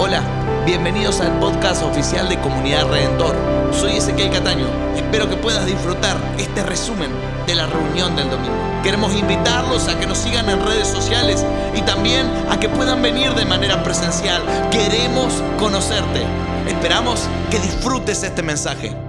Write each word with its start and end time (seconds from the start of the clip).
Hola, 0.00 0.22
bienvenidos 0.64 1.20
al 1.20 1.40
podcast 1.40 1.82
oficial 1.82 2.28
de 2.28 2.38
Comunidad 2.38 2.86
Redentor. 2.88 3.34
Soy 3.72 3.96
Ezequiel 3.96 4.30
Cataño. 4.30 4.68
Espero 4.94 5.28
que 5.28 5.34
puedas 5.34 5.66
disfrutar 5.66 6.16
este 6.38 6.62
resumen 6.62 7.10
de 7.48 7.56
la 7.56 7.66
reunión 7.66 8.14
del 8.14 8.30
domingo. 8.30 8.54
Queremos 8.84 9.12
invitarlos 9.16 9.88
a 9.88 9.98
que 9.98 10.06
nos 10.06 10.18
sigan 10.18 10.48
en 10.50 10.64
redes 10.64 10.86
sociales 10.86 11.44
y 11.74 11.82
también 11.82 12.30
a 12.48 12.60
que 12.60 12.68
puedan 12.68 13.02
venir 13.02 13.34
de 13.34 13.44
manera 13.44 13.82
presencial. 13.82 14.40
Queremos 14.70 15.42
conocerte. 15.58 16.22
Esperamos 16.68 17.28
que 17.50 17.58
disfrutes 17.58 18.22
este 18.22 18.44
mensaje. 18.44 19.07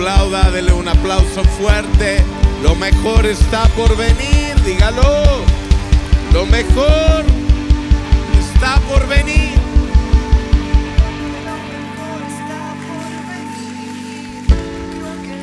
Aplauda, 0.00 0.50
dele 0.50 0.72
un 0.72 0.88
aplauso 0.88 1.44
fuerte. 1.44 2.24
Lo 2.62 2.74
mejor 2.74 3.26
está 3.26 3.64
por 3.76 3.94
venir, 3.98 4.54
dígalo. 4.64 5.44
Lo 6.32 6.46
mejor 6.46 7.26
está 8.38 8.80
por 8.88 9.06
venir. 9.08 9.50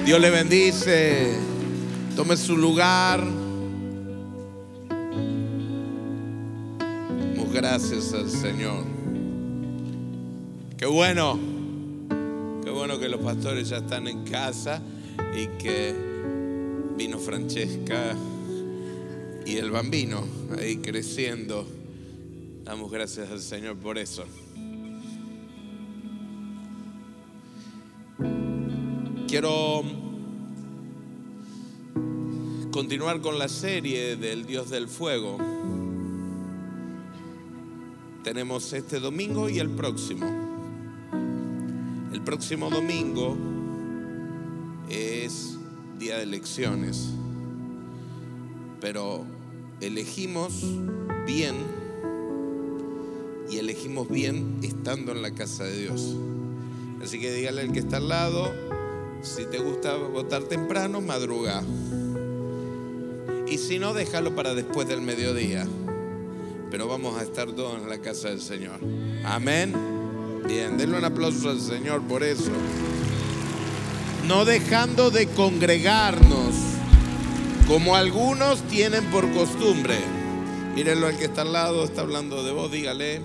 Dios 0.05 0.20
le 0.20 0.30
bendice. 0.31 1.38
Tome 2.16 2.35
su 2.35 2.58
lugar. 2.58 3.23
Gracias 7.53 8.13
al 8.13 8.30
Señor. 8.30 8.85
Qué 10.77 10.85
bueno. 10.85 11.56
Que 13.00 13.10
los 13.10 13.22
pastores 13.22 13.70
ya 13.70 13.78
están 13.78 14.08
en 14.08 14.24
casa 14.24 14.82
y 15.36 15.46
que 15.62 15.96
vino 16.98 17.20
Francesca 17.20 18.16
y 19.45 19.58
el 19.58 19.70
bambino 19.70 20.23
ahí 20.58 20.78
creciendo. 20.78 21.67
Damos 22.64 22.92
gracias 22.92 23.30
al 23.30 23.39
Señor 23.39 23.78
por 23.78 24.00
eso. 24.00 24.26
Quiero 29.28 29.84
continuar 32.72 33.22
con 33.22 33.38
la 33.38 33.48
serie 33.48 34.16
del 34.16 34.48
Dios 34.48 34.72
del 34.72 34.88
Fuego. 34.88 35.38
Tenemos 38.23 38.73
este 38.73 39.00
domingo 39.00 39.50
y 39.50 39.59
el 39.59 39.70
próximo. 39.70 40.47
Próximo 42.28 42.70
domingo 42.70 43.38
es 44.89 45.58
día 45.97 46.17
de 46.17 46.23
elecciones, 46.23 47.08
pero 48.81 49.23
elegimos 49.80 50.61
bien 51.25 51.55
y 53.50 53.59
elegimos 53.59 54.09
bien 54.09 54.59
estando 54.61 55.14
en 55.14 55.22
la 55.22 55.31
casa 55.31 55.64
de 55.64 55.78
Dios. 55.83 56.17
Así 57.02 57.17
que 57.17 57.31
dígale 57.31 57.61
al 57.61 57.72
que 57.72 57.80
está 57.80 57.95
al 57.95 58.09
lado, 58.09 58.52
si 59.22 59.45
te 59.45 59.59
gusta 59.59 59.95
votar 59.95 60.44
temprano, 60.44 61.00
madruga. 61.00 61.64
Y 63.48 63.58
si 63.58 63.80
no, 63.80 63.94
déjalo 63.94 64.36
para 64.36 64.53
después 64.53 64.86
del 64.86 65.00
mediodía. 65.00 65.66
Pero 66.70 66.89
vamos 66.89 67.17
a 67.17 67.23
estar 67.23 67.50
todos 67.53 67.81
en 67.81 67.88
la 67.88 68.02
casa 68.02 68.28
del 68.28 68.42
Señor. 68.42 68.81
Amén. 69.23 69.97
Bien, 70.45 70.77
denle 70.77 70.97
un 70.97 71.05
aplauso 71.05 71.49
al 71.49 71.59
Señor 71.59 72.02
por 72.03 72.23
eso. 72.23 72.52
No 74.27 74.45
dejando 74.45 75.09
de 75.09 75.27
congregarnos, 75.27 76.53
como 77.67 77.95
algunos 77.95 78.61
tienen 78.63 79.05
por 79.05 79.31
costumbre. 79.31 79.97
Mírenlo 80.76 81.08
al 81.08 81.17
que 81.17 81.26
está 81.26 81.42
al 81.42 81.53
lado, 81.53 81.83
está 81.86 82.02
hablando 82.02 82.43
de 82.43 82.52
vos, 82.52 82.71
dígale. 82.71 83.21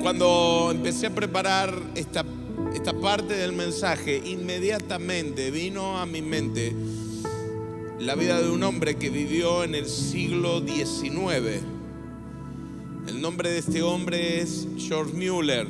Cuando 0.00 0.70
empecé 0.72 1.08
a 1.08 1.10
preparar 1.10 1.74
esta, 1.94 2.24
esta 2.74 2.92
parte 2.92 3.34
del 3.34 3.52
mensaje, 3.52 4.20
inmediatamente 4.24 5.50
vino 5.50 5.98
a 5.98 6.06
mi 6.06 6.22
mente 6.22 6.74
la 8.02 8.16
vida 8.16 8.42
de 8.42 8.50
un 8.50 8.64
hombre 8.64 8.96
que 8.96 9.10
vivió 9.10 9.62
en 9.62 9.76
el 9.76 9.86
siglo 9.86 10.60
XIX. 10.60 11.62
El 13.06 13.20
nombre 13.20 13.48
de 13.50 13.58
este 13.58 13.80
hombre 13.82 14.40
es 14.40 14.66
George 14.76 15.12
Mueller. 15.12 15.68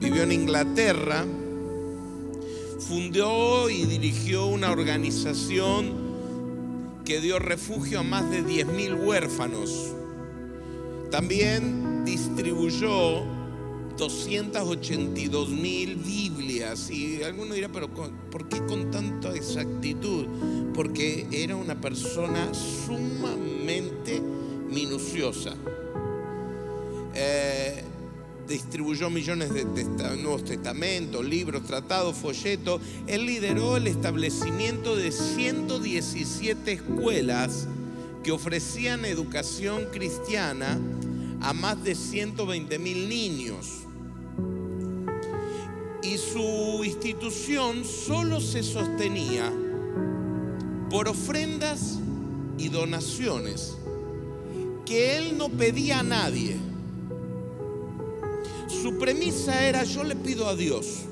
Vivió 0.00 0.22
en 0.22 0.32
Inglaterra, 0.32 1.26
fundó 2.88 3.68
y 3.68 3.84
dirigió 3.84 4.46
una 4.46 4.72
organización 4.72 5.92
que 7.04 7.20
dio 7.20 7.38
refugio 7.38 8.00
a 8.00 8.02
más 8.02 8.30
de 8.30 8.42
10.000 8.42 9.06
huérfanos. 9.06 9.92
También 11.10 12.06
distribuyó 12.06 13.24
282 13.96 15.48
mil 15.48 15.96
Biblias. 15.96 16.90
Y 16.90 17.22
alguno 17.22 17.54
dirá, 17.54 17.68
pero 17.68 17.88
¿por 17.88 18.48
qué 18.48 18.58
con 18.66 18.90
tanta 18.90 19.34
exactitud? 19.34 20.26
Porque 20.74 21.26
era 21.30 21.56
una 21.56 21.80
persona 21.80 22.52
sumamente 22.54 24.20
minuciosa. 24.70 25.54
Eh, 27.14 27.84
distribuyó 28.48 29.10
millones 29.10 29.52
de 29.52 29.64
nuevos 30.16 30.44
testamentos, 30.44 31.24
libros, 31.24 31.64
tratados, 31.64 32.16
folletos. 32.16 32.80
Él 33.06 33.26
lideró 33.26 33.76
el 33.76 33.86
establecimiento 33.86 34.96
de 34.96 35.12
117 35.12 36.72
escuelas 36.72 37.68
que 38.22 38.32
ofrecían 38.32 39.04
educación 39.04 39.86
cristiana 39.92 40.78
a 41.40 41.52
más 41.52 41.82
de 41.82 41.94
120 41.94 42.78
mil 42.78 43.08
niños. 43.08 43.81
Su 46.30 46.82
institución 46.84 47.84
solo 47.84 48.40
se 48.40 48.62
sostenía 48.62 49.52
por 50.88 51.08
ofrendas 51.08 51.98
y 52.58 52.68
donaciones 52.68 53.76
que 54.86 55.18
él 55.18 55.36
no 55.36 55.48
pedía 55.48 56.00
a 56.00 56.02
nadie. 56.02 56.56
Su 58.66 58.98
premisa 58.98 59.66
era 59.66 59.84
yo 59.84 60.04
le 60.04 60.16
pido 60.16 60.48
a 60.48 60.54
Dios. 60.54 61.06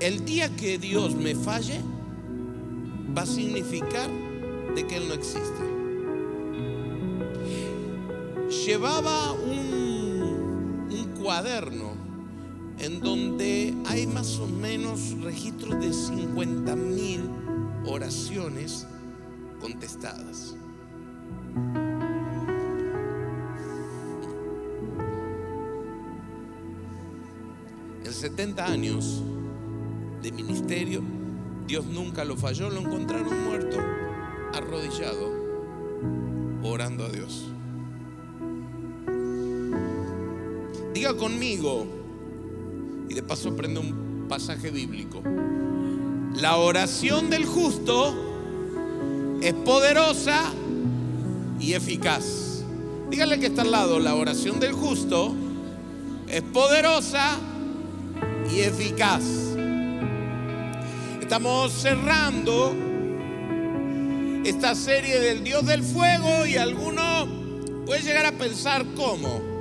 El 0.00 0.24
día 0.24 0.54
que 0.54 0.78
Dios 0.78 1.14
me 1.14 1.34
falle 1.34 1.80
va 3.16 3.22
a 3.22 3.26
significar 3.26 4.10
de 4.74 4.86
que 4.86 4.96
Él 4.96 5.08
no 5.08 5.14
existe. 5.14 5.64
Llevaba 8.66 9.32
un, 9.32 10.88
un 10.90 11.22
cuaderno 11.22 11.95
en 12.78 13.00
donde 13.00 13.74
hay 13.86 14.06
más 14.06 14.38
o 14.38 14.46
menos 14.46 15.18
registros 15.22 15.80
de 15.80 15.92
50 15.92 16.76
mil 16.76 17.30
oraciones 17.86 18.86
contestadas. 19.60 20.56
En 28.04 28.12
70 28.12 28.64
años 28.64 29.22
de 30.22 30.32
ministerio, 30.32 31.02
Dios 31.66 31.86
nunca 31.86 32.24
lo 32.24 32.36
falló, 32.36 32.70
lo 32.70 32.80
encontraron 32.80 33.44
muerto, 33.44 33.78
arrodillado, 34.52 35.32
orando 36.62 37.04
a 37.04 37.08
Dios. 37.08 37.46
Diga 40.94 41.14
conmigo, 41.16 41.86
de 43.16 43.22
paso 43.22 43.48
aprende 43.48 43.80
un 43.80 44.26
pasaje 44.28 44.70
bíblico. 44.70 45.22
La 46.34 46.56
oración 46.56 47.30
del 47.30 47.46
justo 47.46 48.14
es 49.40 49.54
poderosa 49.54 50.52
y 51.58 51.72
eficaz. 51.72 52.62
Dígale 53.08 53.40
que 53.40 53.46
está 53.46 53.62
al 53.62 53.70
lado, 53.70 54.00
la 54.00 54.14
oración 54.14 54.60
del 54.60 54.72
justo 54.72 55.34
es 56.28 56.42
poderosa 56.42 57.38
y 58.54 58.60
eficaz. 58.60 59.22
Estamos 61.22 61.72
cerrando 61.72 62.74
esta 64.44 64.74
serie 64.74 65.20
del 65.20 65.42
Dios 65.42 65.64
del 65.64 65.82
fuego 65.82 66.44
y 66.44 66.58
alguno 66.58 67.26
puede 67.86 68.02
llegar 68.02 68.26
a 68.26 68.32
pensar 68.32 68.84
cómo. 68.94 69.55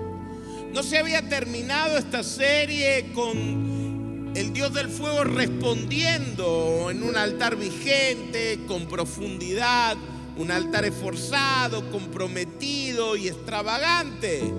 No 0.75 0.83
se 0.83 0.97
había 0.97 1.21
terminado 1.29 1.97
esta 1.97 2.21
serie 2.21 3.13
con 3.13 4.33
el 4.35 4.51
Dios 4.51 4.73
del 4.73 4.89
fuego 4.89 5.23
respondiendo 5.23 6.89
en 6.91 7.01
un 7.01 7.15
altar 7.15 7.55
vigente, 7.55 8.59
con 8.67 8.85
profundidad, 8.85 9.95
un 10.35 10.51
altar 10.51 10.83
esforzado, 10.83 11.89
comprometido 11.91 13.15
y 13.15 13.29
extravagante. 13.29 14.51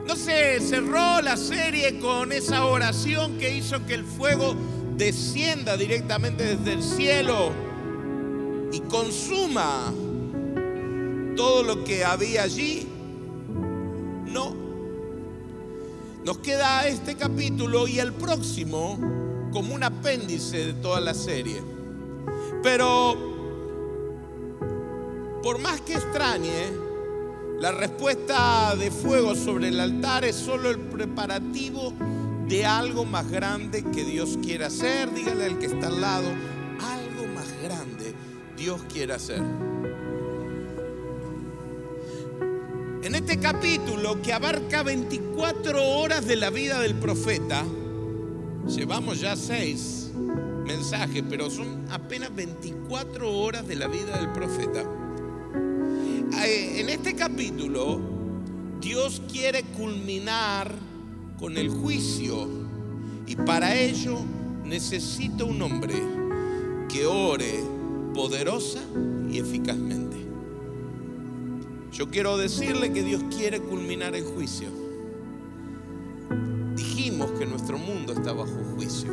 Entonces 0.00 0.68
cerró 0.68 1.20
la 1.22 1.36
serie 1.36 1.98
con 1.98 2.30
esa 2.30 2.66
oración 2.66 3.36
que 3.36 3.52
hizo 3.52 3.84
que 3.86 3.94
el 3.94 4.04
fuego 4.04 4.54
descienda 4.96 5.76
directamente 5.76 6.56
desde 6.56 6.74
el 6.74 6.84
cielo 6.84 7.50
y 8.72 8.78
consuma 8.82 9.92
todo 11.36 11.64
lo 11.64 11.82
que 11.82 12.04
había 12.04 12.44
allí. 12.44 12.86
No. 14.26 14.59
Nos 16.24 16.38
queda 16.38 16.86
este 16.86 17.16
capítulo 17.16 17.88
y 17.88 17.98
el 17.98 18.12
próximo 18.12 18.98
como 19.52 19.74
un 19.74 19.82
apéndice 19.82 20.66
de 20.66 20.72
toda 20.74 21.00
la 21.00 21.14
serie. 21.14 21.62
Pero 22.62 23.16
por 25.42 25.58
más 25.60 25.80
que 25.80 25.94
extrañe, 25.94 26.70
la 27.58 27.72
respuesta 27.72 28.76
de 28.76 28.90
fuego 28.90 29.34
sobre 29.34 29.68
el 29.68 29.80
altar 29.80 30.24
es 30.24 30.36
solo 30.36 30.68
el 30.68 30.78
preparativo 30.78 31.94
de 32.46 32.66
algo 32.66 33.06
más 33.06 33.30
grande 33.30 33.82
que 33.84 34.04
Dios 34.04 34.38
quiere 34.42 34.66
hacer. 34.66 35.12
Dígale 35.14 35.46
al 35.46 35.58
que 35.58 35.66
está 35.66 35.86
al 35.86 36.00
lado, 36.02 36.28
algo 36.80 37.32
más 37.34 37.46
grande 37.62 38.14
Dios 38.58 38.82
quiere 38.92 39.14
hacer. 39.14 39.69
Este 43.30 43.42
capítulo 43.42 44.20
que 44.22 44.32
abarca 44.32 44.82
24 44.82 45.88
horas 45.88 46.26
de 46.26 46.34
la 46.34 46.50
vida 46.50 46.80
del 46.80 46.96
profeta, 46.96 47.64
llevamos 48.66 49.20
ya 49.20 49.36
seis 49.36 50.10
mensajes, 50.66 51.22
pero 51.30 51.48
son 51.48 51.86
apenas 51.90 52.34
24 52.34 53.32
horas 53.32 53.68
de 53.68 53.76
la 53.76 53.86
vida 53.86 54.18
del 54.18 54.32
profeta. 54.32 54.82
En 56.42 56.88
este 56.88 57.14
capítulo, 57.14 58.00
Dios 58.80 59.22
quiere 59.30 59.62
culminar 59.62 60.74
con 61.38 61.56
el 61.56 61.68
juicio 61.68 62.48
y 63.28 63.36
para 63.36 63.76
ello 63.76 64.18
necesita 64.64 65.44
un 65.44 65.62
hombre 65.62 65.94
que 66.88 67.06
ore 67.06 67.60
poderosa 68.12 68.80
y 69.30 69.38
eficazmente. 69.38 70.09
Yo 72.00 72.10
quiero 72.10 72.38
decirle 72.38 72.94
que 72.94 73.02
Dios 73.02 73.22
quiere 73.36 73.60
culminar 73.60 74.16
el 74.16 74.24
juicio. 74.24 74.70
Dijimos 76.74 77.30
que 77.32 77.44
nuestro 77.44 77.76
mundo 77.76 78.14
está 78.14 78.32
bajo 78.32 78.56
juicio. 78.74 79.12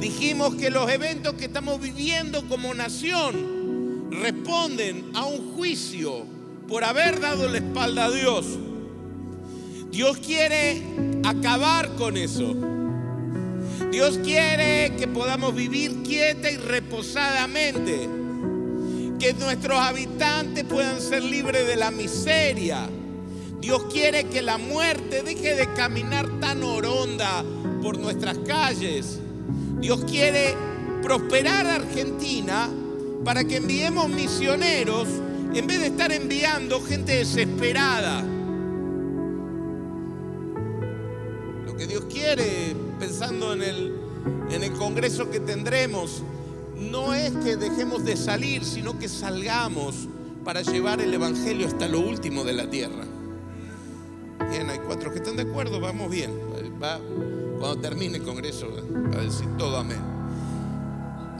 Dijimos 0.00 0.56
que 0.56 0.70
los 0.70 0.90
eventos 0.90 1.34
que 1.34 1.44
estamos 1.44 1.80
viviendo 1.80 2.48
como 2.48 2.74
nación 2.74 4.10
responden 4.10 5.12
a 5.14 5.24
un 5.24 5.54
juicio 5.54 6.26
por 6.66 6.82
haber 6.82 7.20
dado 7.20 7.48
la 7.48 7.58
espalda 7.58 8.06
a 8.06 8.10
Dios. 8.10 8.58
Dios 9.92 10.16
quiere 10.16 10.82
acabar 11.24 11.94
con 11.94 12.16
eso. 12.16 12.56
Dios 13.92 14.18
quiere 14.18 14.96
que 14.96 15.06
podamos 15.06 15.54
vivir 15.54 16.02
quieta 16.02 16.50
y 16.50 16.56
reposadamente. 16.56 18.23
Que 19.18 19.32
nuestros 19.34 19.78
habitantes 19.78 20.64
puedan 20.64 21.00
ser 21.00 21.22
libres 21.22 21.66
de 21.66 21.76
la 21.76 21.90
miseria. 21.90 22.88
Dios 23.60 23.84
quiere 23.90 24.24
que 24.24 24.42
la 24.42 24.58
muerte 24.58 25.22
deje 25.22 25.54
de 25.54 25.72
caminar 25.72 26.28
tan 26.40 26.62
oronda 26.62 27.42
por 27.82 27.98
nuestras 27.98 28.38
calles. 28.38 29.20
Dios 29.80 30.04
quiere 30.04 30.54
prosperar 31.02 31.66
a 31.66 31.76
Argentina 31.76 32.68
para 33.24 33.44
que 33.44 33.56
enviemos 33.56 34.08
misioneros 34.08 35.08
en 35.54 35.66
vez 35.66 35.80
de 35.80 35.86
estar 35.86 36.12
enviando 36.12 36.80
gente 36.82 37.16
desesperada. 37.16 38.22
Lo 41.64 41.76
que 41.76 41.86
Dios 41.86 42.04
quiere, 42.12 42.74
pensando 42.98 43.52
en 43.52 43.62
el, 43.62 43.94
en 44.50 44.62
el 44.62 44.72
Congreso 44.72 45.30
que 45.30 45.40
tendremos, 45.40 46.22
no 46.78 47.14
es 47.14 47.32
que 47.32 47.56
dejemos 47.56 48.04
de 48.04 48.16
salir, 48.16 48.64
sino 48.64 48.98
que 48.98 49.08
salgamos 49.08 50.08
para 50.44 50.62
llevar 50.62 51.00
el 51.00 51.12
Evangelio 51.12 51.66
hasta 51.66 51.88
lo 51.88 52.00
último 52.00 52.44
de 52.44 52.52
la 52.52 52.68
tierra. 52.68 53.04
Bien, 54.50 54.68
hay 54.68 54.78
cuatro 54.86 55.10
que 55.10 55.18
están 55.18 55.36
de 55.36 55.42
acuerdo, 55.42 55.80
vamos 55.80 56.10
bien. 56.10 56.32
cuando 57.58 57.78
termine 57.80 58.18
el 58.18 58.22
Congreso, 58.24 58.68
va 59.12 59.20
a 59.20 59.24
decir 59.24 59.48
todo 59.56 59.78
amén. 59.78 60.00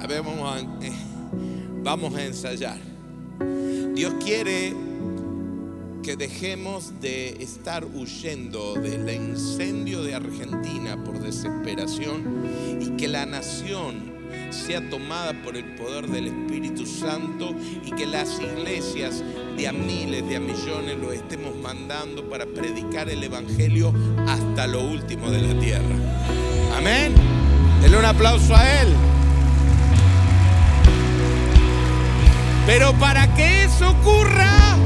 A 0.01 0.07
ver, 0.07 0.23
vamos 0.23 0.55
a, 0.55 0.61
eh, 0.85 0.93
vamos 1.83 2.15
a 2.15 2.25
ensayar. 2.25 2.79
Dios 3.95 4.15
quiere 4.25 4.75
que 6.03 6.17
dejemos 6.17 7.01
de 7.01 7.43
estar 7.43 7.85
huyendo 7.85 8.75
del 8.75 9.09
incendio 9.11 10.03
de 10.03 10.15
Argentina 10.15 11.03
por 11.03 11.19
desesperación 11.19 12.45
y 12.81 12.91
que 12.97 13.09
la 13.09 13.25
nación 13.25 14.14
sea 14.51 14.89
tomada 14.89 15.33
por 15.43 15.57
el 15.57 15.65
poder 15.77 16.07
del 16.07 16.29
Espíritu 16.29 16.87
Santo 16.87 17.55
y 17.85 17.91
que 17.91 18.07
las 18.07 18.41
iglesias 18.41 19.23
de 19.57 19.69
a 19.69 19.73
miles, 19.73 20.27
de 20.29 20.37
a 20.37 20.41
millones 20.41 20.97
lo 20.99 21.13
estemos 21.13 21.55
mandando 21.57 22.29
para 22.29 22.47
predicar 22.47 23.09
el 23.09 23.23
Evangelio 23.23 23.93
hasta 24.27 24.67
lo 24.67 24.83
último 24.83 25.31
de 25.31 25.43
la 25.43 25.61
tierra. 25.61 25.97
Amén. 26.77 27.15
Denle 27.83 27.99
un 27.99 28.05
aplauso 28.05 28.55
a 28.55 28.81
Él. 28.81 28.89
Pero 32.67 32.95
para 32.95 33.33
que 33.35 33.65
eso 33.65 33.91
ocurra, 33.91 34.77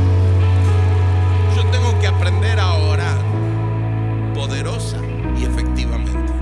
yo 1.54 1.64
tengo 1.70 1.98
que 2.00 2.08
aprender 2.08 2.58
a 2.58 2.74
orar 2.74 3.18
poderosa 4.34 4.98
y 5.38 5.44
efectivamente. 5.44 6.32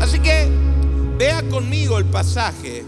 Así 0.00 0.18
que 0.18 0.63
vea 1.18 1.42
conmigo 1.48 1.98
el 1.98 2.06
pasaje 2.06 2.84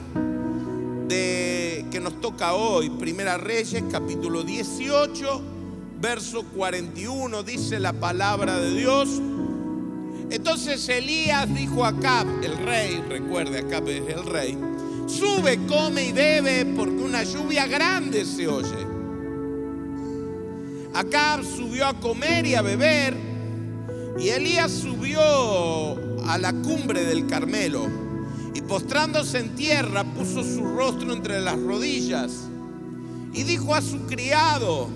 de, 1.06 1.86
que 1.90 2.00
nos 2.00 2.20
toca 2.20 2.54
hoy, 2.54 2.90
Primera 2.90 3.38
Reyes, 3.38 3.84
capítulo 3.90 4.42
18, 4.42 5.42
verso 6.00 6.44
41, 6.44 7.42
dice 7.44 7.78
la 7.78 7.92
palabra 7.92 8.58
de 8.58 8.74
Dios. 8.74 9.20
Entonces 10.30 10.88
Elías 10.88 11.52
dijo 11.54 11.84
a 11.84 11.88
Acab, 11.88 12.26
el 12.42 12.56
rey, 12.58 13.00
recuerde, 13.08 13.60
Acab 13.60 13.88
es 13.88 14.08
el 14.08 14.24
rey, 14.26 14.58
Sube, 15.06 15.60
come 15.68 16.06
y 16.06 16.12
bebe 16.12 16.66
porque 16.74 17.00
una 17.00 17.22
lluvia 17.22 17.68
grande 17.68 18.24
se 18.24 18.48
oye. 18.48 18.86
Acab 20.94 21.44
subió 21.44 21.86
a 21.86 21.94
comer 22.00 22.44
y 22.44 22.56
a 22.56 22.62
beber 22.62 23.14
y 24.18 24.30
Elías 24.30 24.72
subió 24.72 25.20
a 26.26 26.38
la 26.38 26.52
cumbre 26.52 27.04
del 27.04 27.26
Carmelo 27.28 28.05
y 28.56 28.62
postrándose 28.62 29.38
en 29.38 29.54
tierra 29.54 30.02
puso 30.02 30.42
su 30.42 30.64
rostro 30.64 31.12
entre 31.12 31.40
las 31.40 31.60
rodillas 31.60 32.48
y 33.34 33.42
dijo 33.42 33.74
a 33.74 33.82
su 33.82 34.06
criado, 34.06 34.88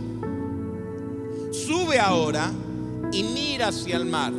sube 1.53 1.99
ahora 1.99 2.53
y 3.13 3.23
mira 3.23 3.69
hacia 3.69 3.99
el 3.99 4.07
mar. 4.07 4.33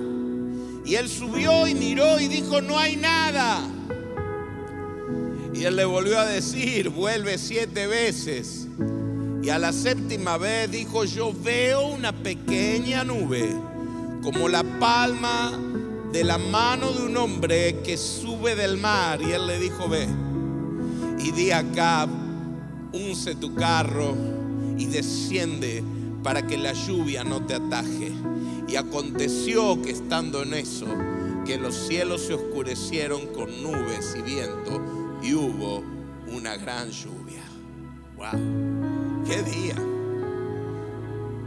Y 0.84 0.96
él 0.96 1.08
subió 1.08 1.68
y 1.68 1.76
miró 1.76 2.20
y 2.20 2.30
dijo, 2.30 2.62
no 2.62 2.80
hay 2.80 2.98
nada. 2.98 3.62
Y 5.54 5.66
él 5.66 5.76
le 5.76 5.86
volvió 5.86 6.18
a 6.18 6.26
decir, 6.26 6.90
vuelve 6.90 7.38
siete 7.38 7.86
veces. 7.86 8.68
Y 9.44 9.50
a 9.50 9.60
la 9.60 9.72
séptima 9.72 10.40
vez 10.40 10.72
dijo, 10.72 11.06
yo 11.06 11.32
veo 11.32 11.90
una 11.90 12.12
pequeña 12.12 13.04
nube, 13.04 13.56
como 14.24 14.50
la 14.50 14.64
palma 14.80 15.71
de 16.12 16.24
la 16.24 16.38
mano 16.38 16.92
de 16.92 17.06
un 17.06 17.18
hombre 17.18 17.82
que 17.84 17.98
sube 17.98 18.56
del 18.56 18.78
mar. 18.78 19.22
Y 19.22 19.32
él 19.32 19.48
le 19.48 19.60
dijo, 19.60 19.88
ve, 19.88 20.08
y 21.20 21.32
di 21.32 21.52
acá, 21.52 22.08
unce 22.94 23.36
tu 23.36 23.56
carro 23.56 24.16
y 24.78 24.86
desciende 24.86 25.84
para 26.24 26.46
que 26.46 26.58
la 26.58 26.74
lluvia 26.74 27.24
no 27.24 27.46
te 27.46 27.56
ataje. 27.56 28.12
Y 28.68 28.76
aconteció 28.76 29.82
que 29.82 29.92
estando 29.92 30.44
en 30.44 30.54
eso, 30.54 30.88
que 31.46 31.58
los 31.58 31.76
cielos 31.76 32.22
se 32.22 32.34
oscurecieron 32.34 33.28
con 33.28 33.62
nubes 33.62 34.16
y 34.18 34.22
viento 34.22 34.82
y 35.22 35.34
hubo 35.34 35.84
una 36.32 36.56
gran 36.58 36.90
lluvia. 36.90 37.44
¡Wow! 38.16 39.26
¡Qué 39.26 39.42
día! 39.44 39.76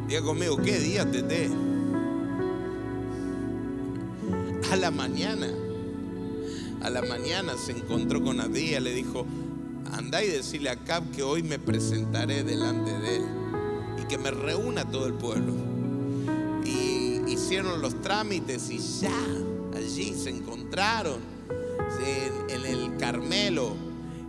Diga 0.06 0.22
conmigo, 0.22 0.56
¿qué 0.58 0.78
día, 0.78 1.10
Tete? 1.10 1.48
A 4.74 4.76
la 4.76 4.90
mañana, 4.90 5.46
a 6.82 6.90
la 6.90 7.00
mañana 7.02 7.52
se 7.56 7.70
encontró 7.70 8.20
con 8.24 8.40
Adía, 8.40 8.80
le 8.80 8.92
dijo, 8.92 9.24
anda 9.92 10.20
y 10.24 10.26
decirle 10.26 10.68
a 10.68 10.74
Cab 10.74 11.08
que 11.12 11.22
hoy 11.22 11.44
me 11.44 11.60
presentaré 11.60 12.42
delante 12.42 12.90
de 12.90 13.16
él 13.18 13.22
y 14.02 14.08
que 14.08 14.18
me 14.18 14.32
reúna 14.32 14.84
todo 14.90 15.06
el 15.06 15.14
pueblo. 15.14 15.52
Y 16.64 17.20
hicieron 17.28 17.80
los 17.80 18.02
trámites 18.02 18.68
y 18.68 18.80
ya, 19.00 19.16
allí 19.76 20.12
se 20.12 20.30
encontraron 20.30 21.20
en, 22.48 22.66
el 22.66 22.96
Carmelo. 22.96 23.76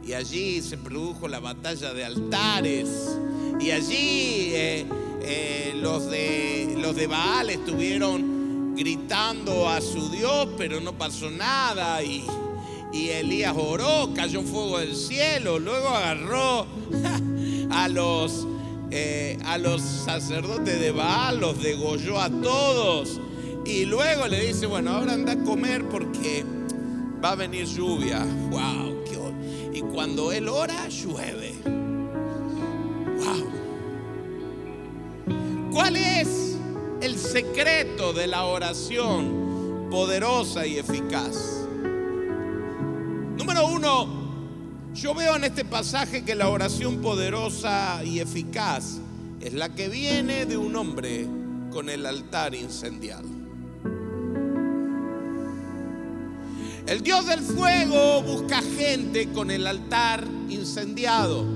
Y 0.06 0.14
allí 0.14 0.62
se 0.62 0.78
produjo 0.78 1.28
la 1.28 1.40
batalla 1.40 1.92
de 1.92 2.06
altares. 2.06 3.18
Y 3.60 3.72
allí 3.72 4.52
eh, 4.54 4.86
eh, 5.24 5.74
los, 5.82 6.06
de, 6.12 6.76
los 6.78 6.96
de 6.96 7.08
Baal 7.08 7.50
estuvieron 7.50 8.35
gritando 8.76 9.70
a 9.70 9.82
su 9.82 10.10
Dios, 10.10 10.50
pero 10.58 10.80
no 10.82 10.94
pasó 10.94 11.30
nada. 11.30 12.04
Y, 12.04 12.26
y 12.92 13.10
Elías 13.10 13.56
oró, 13.58 14.12
cayó 14.16 14.42
fuego 14.42 14.80
del 14.80 14.96
cielo, 14.96 15.60
luego 15.60 15.90
agarró 15.90 16.66
a 17.72 17.88
los, 17.88 18.48
eh, 18.92 19.38
a 19.46 19.58
los 19.58 19.82
sacerdotes 19.82 20.80
de 20.80 20.92
Baal, 20.92 21.40
los 21.40 21.62
degolló 21.62 22.20
a 22.20 22.30
todos. 22.30 23.20
Y 23.66 23.86
luego 23.86 24.28
le 24.28 24.46
dice, 24.46 24.68
bueno, 24.68 24.92
ahora 24.92 25.14
anda 25.14 25.34
a 25.34 25.44
comer 25.44 25.88
porque 25.90 26.46
va 27.24 27.32
a 27.32 27.36
venir 27.36 27.66
lluvia. 27.66 28.24
¡Wow! 28.52 28.96
y 29.76 29.82
cuando 29.82 30.32
él 30.32 30.48
ora, 30.48 30.88
llueve. 30.88 31.54
¡Wow! 33.18 33.50
¿Cuál 35.74 35.98
es 35.98 36.45
el 37.06 37.20
secreto 37.20 38.14
de 38.14 38.26
la 38.26 38.46
oración 38.46 39.90
poderosa 39.92 40.66
y 40.66 40.80
eficaz? 40.80 41.68
Número 43.38 43.68
uno, 43.68 44.08
yo 44.96 45.14
veo 45.14 45.36
en 45.36 45.44
este 45.44 45.66
pasaje 45.66 46.26
que 46.26 46.34
la 46.34 46.50
oración 46.50 47.04
poderosa 47.04 48.04
y 48.04 48.20
eficaz 48.20 48.98
es 49.40 49.54
la 49.54 49.70
que 49.70 49.88
viene 49.88 50.48
de 50.48 50.58
un 50.58 50.76
hombre 50.76 51.28
con 51.72 51.90
el 51.90 52.08
altar 52.08 52.56
incendiado. 52.56 53.30
El 56.88 57.02
Dios 57.04 57.28
del 57.28 57.42
fuego 57.42 58.24
busca 58.24 58.64
gente 58.64 59.30
con 59.32 59.52
el 59.52 59.68
altar 59.68 60.24
incendiado. 60.50 61.55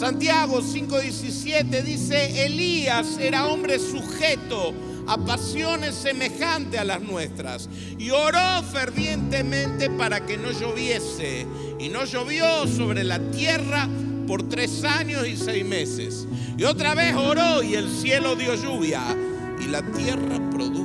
Santiago 0.00 0.62
5:17 0.62 1.82
dice, 1.82 2.46
Elías 2.46 3.18
era 3.20 3.48
hombre 3.48 3.78
sujeto 3.78 4.72
a 5.06 5.18
pasiones 5.18 5.94
semejantes 5.94 6.80
a 6.80 6.84
las 6.84 7.02
nuestras 7.02 7.68
y 7.98 8.08
oró 8.08 8.62
fervientemente 8.72 9.90
para 9.90 10.24
que 10.24 10.38
no 10.38 10.52
lloviese 10.52 11.46
y 11.78 11.90
no 11.90 12.06
llovió 12.06 12.66
sobre 12.66 13.04
la 13.04 13.18
tierra 13.30 13.90
por 14.26 14.48
tres 14.48 14.84
años 14.84 15.28
y 15.28 15.36
seis 15.36 15.66
meses. 15.66 16.26
Y 16.56 16.64
otra 16.64 16.94
vez 16.94 17.14
oró 17.14 17.62
y 17.62 17.74
el 17.74 17.90
cielo 17.90 18.36
dio 18.36 18.54
lluvia 18.54 19.02
y 19.62 19.68
la 19.68 19.82
tierra 19.82 20.40
produjo 20.50 20.79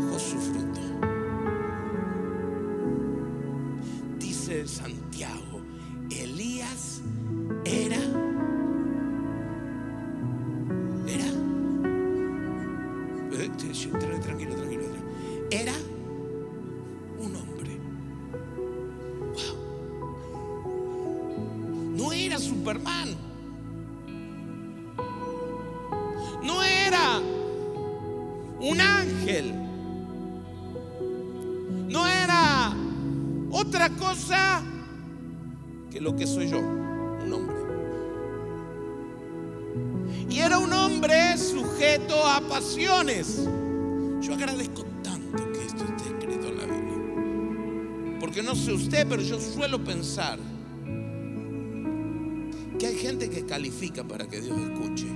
que 52.79 52.87
hay 52.87 52.95
gente 52.95 53.29
que 53.29 53.45
califica 53.45 54.03
para 54.05 54.27
que 54.27 54.39
Dios 54.39 54.57
escuche, 54.57 55.07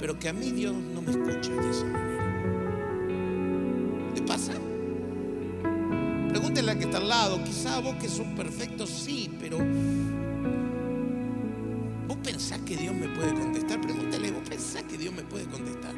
pero 0.00 0.18
que 0.18 0.28
a 0.28 0.32
mí 0.32 0.50
Dios 0.50 0.74
no 0.74 1.00
me 1.00 1.12
escucha 1.12 1.52
de 1.52 1.70
esa 1.70 1.84
manera. 1.84 2.20
¿Le 4.14 4.22
pasa? 4.22 4.52
Pregúntele 6.28 6.72
a 6.72 6.78
que 6.78 6.84
está 6.84 6.98
al 6.98 7.08
lado. 7.08 7.44
Quizá 7.44 7.78
vos 7.78 7.94
que 7.96 8.08
sos 8.08 8.26
perfecto, 8.36 8.84
sí, 8.84 9.30
pero 9.38 9.58
vos 12.08 12.16
pensás 12.24 12.58
que 12.60 12.76
Dios 12.76 12.94
me 12.94 13.08
puede 13.08 13.32
contestar. 13.32 13.80
Pregúntele, 13.80 14.32
vos 14.32 14.48
pensás 14.48 14.82
que 14.84 14.98
Dios 14.98 15.14
me 15.14 15.22
puede 15.22 15.44
contestar. 15.44 15.94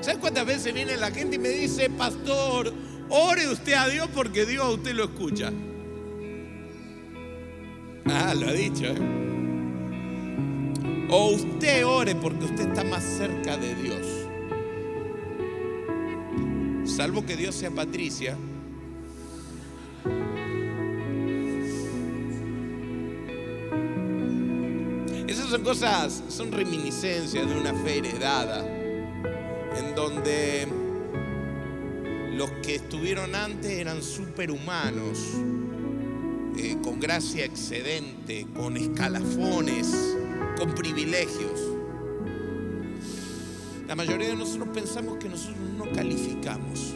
¿Sabes 0.00 0.18
cuántas 0.18 0.46
veces 0.46 0.72
viene 0.72 0.96
la 0.96 1.10
gente 1.10 1.36
y 1.36 1.38
me 1.38 1.48
dice, 1.50 1.90
pastor, 1.90 2.72
ore 3.08 3.48
usted 3.48 3.74
a 3.74 3.88
Dios 3.88 4.08
porque 4.14 4.46
Dios 4.46 4.64
a 4.64 4.70
usted 4.70 4.94
lo 4.94 5.04
escucha? 5.04 5.52
Ah, 8.06 8.34
lo 8.34 8.48
ha 8.48 8.52
dicho, 8.52 8.84
¿eh? 8.84 8.98
O 11.10 11.30
usted 11.30 11.86
ore 11.86 12.14
porque 12.14 12.44
usted 12.44 12.68
está 12.68 12.84
más 12.84 13.02
cerca 13.02 13.56
de 13.56 13.74
Dios 13.76 14.24
salvo 16.94 17.26
que 17.26 17.36
Dios 17.36 17.54
sea 17.56 17.70
Patricia, 17.70 18.36
esas 25.26 25.50
son 25.50 25.62
cosas, 25.62 26.22
son 26.28 26.52
reminiscencias 26.52 27.48
de 27.48 27.58
una 27.58 27.74
fe 27.74 27.98
heredada, 27.98 28.64
en 29.76 29.94
donde 29.96 30.68
los 32.44 32.60
que 32.60 32.74
estuvieron 32.74 33.34
antes 33.34 33.70
eran 33.70 34.02
superhumanos, 34.02 35.18
eh, 36.58 36.76
con 36.82 37.00
gracia 37.00 37.42
excedente, 37.42 38.46
con 38.54 38.76
escalafones, 38.76 40.16
con 40.58 40.74
privilegios. 40.74 41.58
La 43.88 43.94
mayoría 43.94 44.28
de 44.28 44.36
nosotros 44.36 44.68
pensamos 44.74 45.16
que 45.16 45.30
nosotros 45.30 45.70
no 45.78 45.90
calificamos. 45.92 46.94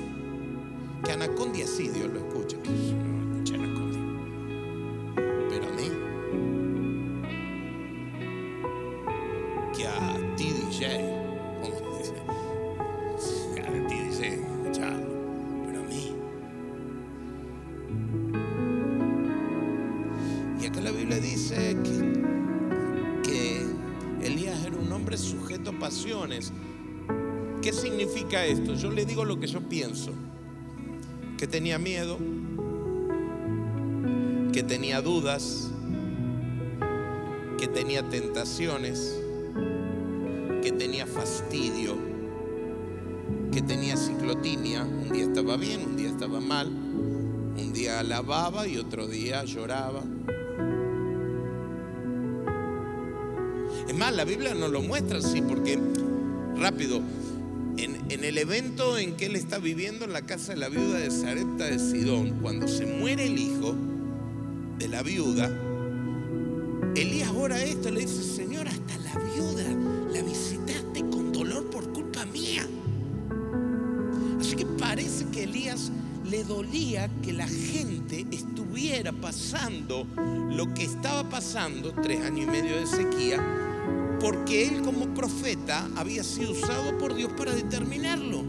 Que 1.02 1.12
Anacondia 1.12 1.66
sí, 1.66 1.88
Dios 1.88 2.10
lo 2.12 2.18
escucha. 2.18 2.56
Esto? 28.50 28.74
Yo 28.74 28.90
le 28.90 29.04
digo 29.04 29.24
lo 29.24 29.38
que 29.38 29.46
yo 29.46 29.60
pienso. 29.60 30.12
Que 31.36 31.46
tenía 31.46 31.78
miedo, 31.78 32.18
que 34.52 34.62
tenía 34.62 35.00
dudas, 35.00 35.70
que 37.58 37.68
tenía 37.68 38.08
tentaciones, 38.08 39.20
que 40.62 40.72
tenía 40.72 41.06
fastidio, 41.06 41.96
que 43.52 43.62
tenía 43.62 43.96
ciclotimia. 43.96 44.82
Un 44.84 45.10
día 45.10 45.24
estaba 45.24 45.56
bien, 45.56 45.84
un 45.84 45.96
día 45.96 46.08
estaba 46.08 46.40
mal, 46.40 46.68
un 46.68 47.72
día 47.72 48.00
alababa 48.00 48.66
y 48.66 48.78
otro 48.78 49.06
día 49.06 49.44
lloraba. 49.44 50.02
Es 53.86 53.96
más, 53.96 54.14
la 54.14 54.24
Biblia 54.24 54.54
no 54.54 54.68
lo 54.68 54.82
muestra 54.82 55.18
así 55.18 55.40
porque, 55.40 55.78
rápido, 56.56 57.00
en, 58.08 58.24
el 58.24 58.38
evento 58.38 58.98
en 58.98 59.16
que 59.16 59.26
él 59.26 59.36
está 59.36 59.58
viviendo 59.58 60.04
en 60.04 60.12
la 60.12 60.22
casa 60.22 60.52
de 60.52 60.58
la 60.58 60.68
viuda 60.68 60.98
de 60.98 61.10
Sarepta 61.10 61.64
de 61.64 61.78
Sidón, 61.78 62.38
cuando 62.40 62.68
se 62.68 62.86
muere 62.86 63.26
el 63.26 63.38
hijo 63.38 63.74
de 64.78 64.88
la 64.88 65.02
viuda, 65.02 65.50
Elías 66.94 67.30
ora 67.36 67.62
esto, 67.62 67.90
le 67.90 68.00
dice, 68.00 68.22
Señor, 68.22 68.66
hasta 68.68 68.98
la 68.98 69.18
viuda 69.34 69.64
la 70.12 70.22
visitaste 70.22 71.00
con 71.10 71.32
dolor 71.32 71.68
por 71.70 71.92
culpa 71.92 72.24
mía. 72.26 72.66
Así 74.40 74.56
que 74.56 74.66
parece 74.66 75.26
que 75.26 75.44
Elías 75.44 75.90
le 76.28 76.44
dolía 76.44 77.08
que 77.22 77.32
la 77.32 77.46
gente 77.46 78.26
estuviera 78.30 79.12
pasando 79.12 80.06
lo 80.50 80.72
que 80.74 80.84
estaba 80.84 81.28
pasando, 81.28 81.92
tres 82.02 82.20
años 82.22 82.46
y 82.48 82.50
medio 82.50 82.76
de 82.76 82.86
sequía, 82.86 83.67
porque 84.20 84.68
él 84.68 84.82
como 84.82 85.14
profeta 85.14 85.88
había 85.96 86.24
sido 86.24 86.52
usado 86.52 86.96
por 86.98 87.14
Dios 87.14 87.32
para 87.36 87.54
determinarlo. 87.54 88.44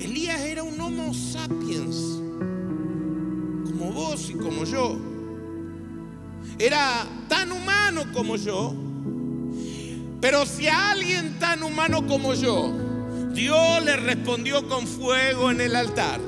Elías 0.00 0.40
era 0.40 0.62
un 0.62 0.80
homo 0.80 1.14
sapiens, 1.14 1.96
como 3.70 3.92
vos 3.92 4.30
y 4.30 4.34
como 4.34 4.64
yo. 4.64 4.98
Era 6.58 7.06
tan 7.28 7.52
humano 7.52 8.04
como 8.12 8.36
yo. 8.36 8.74
Pero 10.20 10.46
si 10.46 10.66
a 10.68 10.90
alguien 10.90 11.38
tan 11.38 11.62
humano 11.62 12.06
como 12.06 12.34
yo, 12.34 12.72
Dios 13.32 13.84
le 13.84 13.96
respondió 13.96 14.68
con 14.68 14.86
fuego 14.86 15.50
en 15.50 15.60
el 15.60 15.74
altar, 15.74 16.20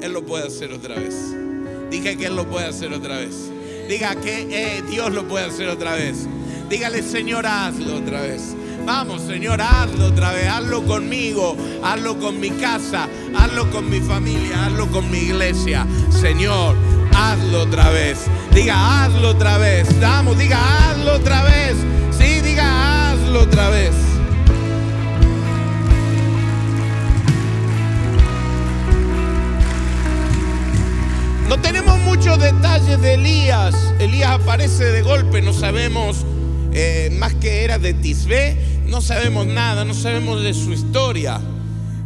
Él 0.00 0.12
lo 0.12 0.24
puede 0.24 0.46
hacer 0.46 0.72
otra 0.72 0.96
vez. 0.96 1.41
Dije 1.92 2.16
que 2.16 2.24
Él 2.24 2.36
lo 2.36 2.48
puede 2.48 2.68
hacer 2.68 2.90
otra 2.94 3.18
vez. 3.18 3.50
Diga 3.86 4.14
que 4.16 4.48
eh, 4.50 4.82
Dios 4.88 5.12
lo 5.12 5.28
puede 5.28 5.44
hacer 5.44 5.68
otra 5.68 5.92
vez. 5.92 6.26
Dígale, 6.70 7.02
Señor, 7.02 7.46
hazlo 7.46 7.96
otra 7.96 8.22
vez. 8.22 8.56
Vamos, 8.86 9.20
Señor, 9.20 9.60
hazlo 9.60 10.06
otra 10.06 10.32
vez. 10.32 10.48
Hazlo 10.48 10.82
conmigo, 10.86 11.54
hazlo 11.84 12.18
con 12.18 12.40
mi 12.40 12.48
casa, 12.48 13.10
hazlo 13.36 13.70
con 13.70 13.90
mi 13.90 14.00
familia, 14.00 14.64
hazlo 14.64 14.90
con 14.90 15.10
mi 15.10 15.18
iglesia. 15.18 15.86
Señor, 16.08 16.76
hazlo 17.14 17.64
otra 17.64 17.90
vez. 17.90 18.20
Diga, 18.54 19.04
hazlo 19.04 19.28
otra 19.28 19.58
vez. 19.58 19.86
Vamos, 20.00 20.38
diga, 20.38 20.58
hazlo 20.88 21.16
otra 21.16 21.42
vez. 21.42 21.76
Sí, 22.18 22.40
diga, 22.40 23.12
hazlo 23.12 23.42
otra 23.42 23.68
vez. 23.68 24.11
Muchos 32.24 32.38
detalles 32.38 33.02
de 33.02 33.14
Elías. 33.14 33.74
Elías 33.98 34.30
aparece 34.30 34.84
de 34.84 35.02
golpe, 35.02 35.42
no 35.42 35.52
sabemos 35.52 36.24
eh, 36.72 37.10
más 37.18 37.34
que 37.34 37.64
era 37.64 37.80
de 37.80 37.94
Tisbé, 37.94 38.56
no 38.86 39.00
sabemos 39.00 39.48
nada, 39.48 39.84
no 39.84 39.92
sabemos 39.92 40.40
de 40.40 40.54
su 40.54 40.72
historia. 40.72 41.40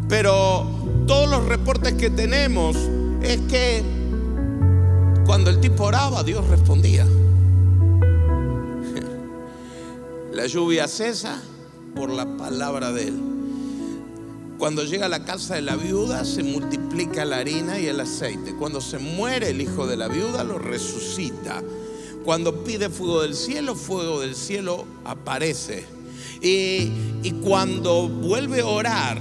Pero 0.09 1.05
todos 1.07 1.29
los 1.29 1.45
reportes 1.45 1.93
que 1.95 2.09
tenemos 2.09 2.79
es 3.21 3.43
que 3.43 3.83
cuando 5.27 5.51
el 5.51 5.61
tipo 5.61 5.85
oraba, 5.85 6.25
Dios 6.25 6.49
respondía. 6.49 7.05
La 10.33 10.47
lluvia 10.47 10.89
cesa 10.89 11.43
por 11.95 12.09
la 12.09 12.39
palabra 12.39 12.91
de 12.91 13.09
él. 13.09 13.25
Cuando 14.59 14.85
llega 14.85 15.07
a 15.07 15.11
la 15.11 15.25
casa 15.25 15.55
de 15.55 15.63
la 15.63 15.77
viuda 15.77 16.25
se 16.25 16.43
multiplica 16.43 17.25
la 17.25 17.39
harina 17.39 17.79
y 17.79 17.87
el 17.87 18.01
aceite. 18.01 18.55
Cuando 18.55 18.81
se 18.81 18.99
muere 18.99 19.51
el 19.51 19.61
hijo 19.61 19.87
de 19.87 19.97
la 19.97 20.09
viuda 20.09 20.45
lo 20.45 20.59
resucita. 20.59 21.63
Cuando 22.25 22.65
pide 22.65 22.89
fuego 22.89 23.23
del 23.23 23.35
cielo, 23.35 23.75
fuego 23.75 24.21
del 24.21 24.35
cielo 24.35 24.87
aparece. 25.05 25.85
Y, 26.41 26.91
y 27.23 27.33
cuando 27.43 28.09
vuelve 28.09 28.63
a 28.63 28.67
orar, 28.67 29.19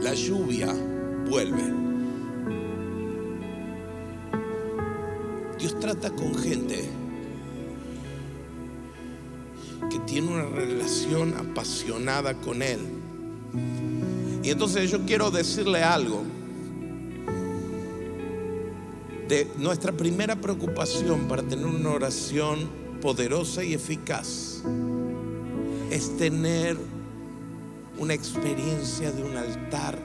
la 0.00 0.14
lluvia 0.14 0.74
vuelve. 1.28 1.74
Dios 5.58 5.78
trata 5.78 6.10
con 6.10 6.34
gente 6.36 6.88
que 9.90 9.98
tiene 10.00 10.28
una 10.28 10.44
relación 10.44 11.34
apasionada 11.34 12.34
con 12.34 12.62
Él. 12.62 12.80
Y 14.42 14.50
entonces 14.50 14.90
yo 14.90 15.04
quiero 15.04 15.30
decirle 15.30 15.82
algo. 15.82 16.22
De 19.28 19.46
nuestra 19.58 19.92
primera 19.92 20.36
preocupación 20.36 21.28
para 21.28 21.42
tener 21.42 21.66
una 21.66 21.90
oración 21.90 22.68
poderosa 23.02 23.62
y 23.62 23.74
eficaz 23.74 24.62
es 25.90 26.16
tener 26.16 26.78
una 27.98 28.14
experiencia 28.14 29.10
de 29.10 29.22
un 29.22 29.36
altar 29.36 29.98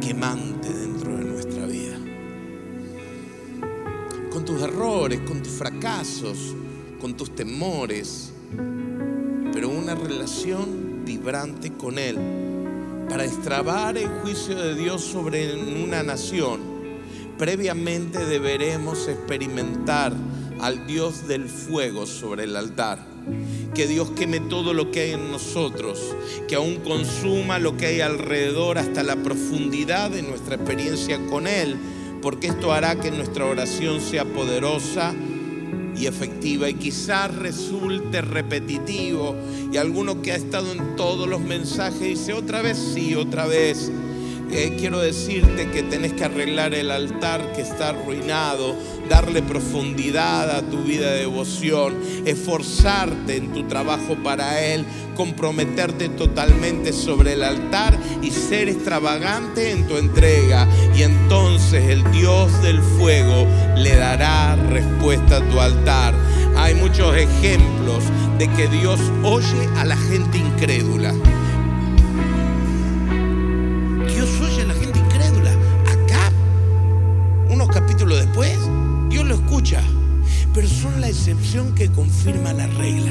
quemante 0.00 0.68
dentro 0.72 1.16
de 1.16 1.24
nuestra 1.24 1.66
vida. 1.66 1.98
Con 4.30 4.44
tus 4.44 4.60
errores, 4.60 5.20
con 5.20 5.42
tus 5.42 5.52
fracasos, 5.52 6.54
con 7.00 7.16
tus 7.16 7.34
temores, 7.34 8.32
una 9.86 9.94
relación 9.94 11.04
vibrante 11.04 11.70
con 11.70 11.96
Él 12.00 12.18
para 13.08 13.24
extrabar 13.24 13.96
el 13.96 14.08
juicio 14.08 14.56
de 14.56 14.74
Dios 14.74 15.00
sobre 15.00 15.54
una 15.54 16.02
nación. 16.02 16.58
Previamente 17.38 18.26
deberemos 18.26 19.06
experimentar 19.06 20.12
al 20.58 20.88
Dios 20.88 21.28
del 21.28 21.48
fuego 21.48 22.04
sobre 22.04 22.44
el 22.44 22.56
altar. 22.56 22.98
Que 23.76 23.86
Dios 23.86 24.10
queme 24.10 24.40
todo 24.40 24.74
lo 24.74 24.90
que 24.90 25.02
hay 25.02 25.12
en 25.12 25.30
nosotros, 25.30 26.16
que 26.48 26.56
aún 26.56 26.78
consuma 26.78 27.60
lo 27.60 27.76
que 27.76 27.86
hay 27.86 28.00
alrededor 28.00 28.78
hasta 28.78 29.04
la 29.04 29.14
profundidad 29.14 30.10
de 30.10 30.22
nuestra 30.22 30.56
experiencia 30.56 31.24
con 31.26 31.46
Él, 31.46 31.76
porque 32.20 32.48
esto 32.48 32.72
hará 32.72 32.98
que 32.98 33.12
nuestra 33.12 33.46
oración 33.46 34.00
sea 34.00 34.24
poderosa 34.24 35.14
y 35.96 36.06
efectiva 36.06 36.68
y 36.68 36.74
quizás 36.74 37.34
resulte 37.34 38.20
repetitivo 38.20 39.34
y 39.72 39.76
alguno 39.76 40.22
que 40.22 40.32
ha 40.32 40.36
estado 40.36 40.72
en 40.72 40.96
todos 40.96 41.28
los 41.28 41.40
mensajes 41.40 42.00
dice 42.00 42.32
otra 42.32 42.62
vez 42.62 42.76
sí, 42.94 43.14
otra 43.14 43.46
vez. 43.46 43.90
Eh, 44.50 44.76
quiero 44.78 45.00
decirte 45.00 45.70
que 45.70 45.82
tenés 45.82 46.12
que 46.12 46.24
arreglar 46.24 46.72
el 46.72 46.92
altar 46.92 47.52
que 47.52 47.62
está 47.62 47.88
arruinado, 47.88 48.76
darle 49.08 49.42
profundidad 49.42 50.50
a 50.50 50.62
tu 50.62 50.84
vida 50.84 51.10
de 51.10 51.20
devoción, 51.20 51.96
esforzarte 52.24 53.36
en 53.36 53.52
tu 53.52 53.64
trabajo 53.64 54.16
para 54.22 54.62
Él, 54.64 54.84
comprometerte 55.16 56.08
totalmente 56.10 56.92
sobre 56.92 57.32
el 57.32 57.42
altar 57.42 57.98
y 58.22 58.30
ser 58.30 58.68
extravagante 58.68 59.72
en 59.72 59.88
tu 59.88 59.96
entrega. 59.96 60.68
Y 60.96 61.02
entonces 61.02 61.84
el 61.90 62.08
Dios 62.12 62.62
del 62.62 62.80
fuego 62.80 63.48
le 63.76 63.96
dará 63.96 64.54
respuesta 64.70 65.38
a 65.38 65.48
tu 65.50 65.60
altar. 65.60 66.14
Hay 66.56 66.74
muchos 66.74 67.16
ejemplos 67.16 68.04
de 68.38 68.48
que 68.52 68.68
Dios 68.68 69.00
oye 69.24 69.68
a 69.76 69.84
la 69.84 69.96
gente 69.96 70.38
incrédula. 70.38 71.12
Excepción 81.26 81.74
que 81.74 81.90
confirma 81.90 82.52
la 82.52 82.68
regla. 82.68 83.10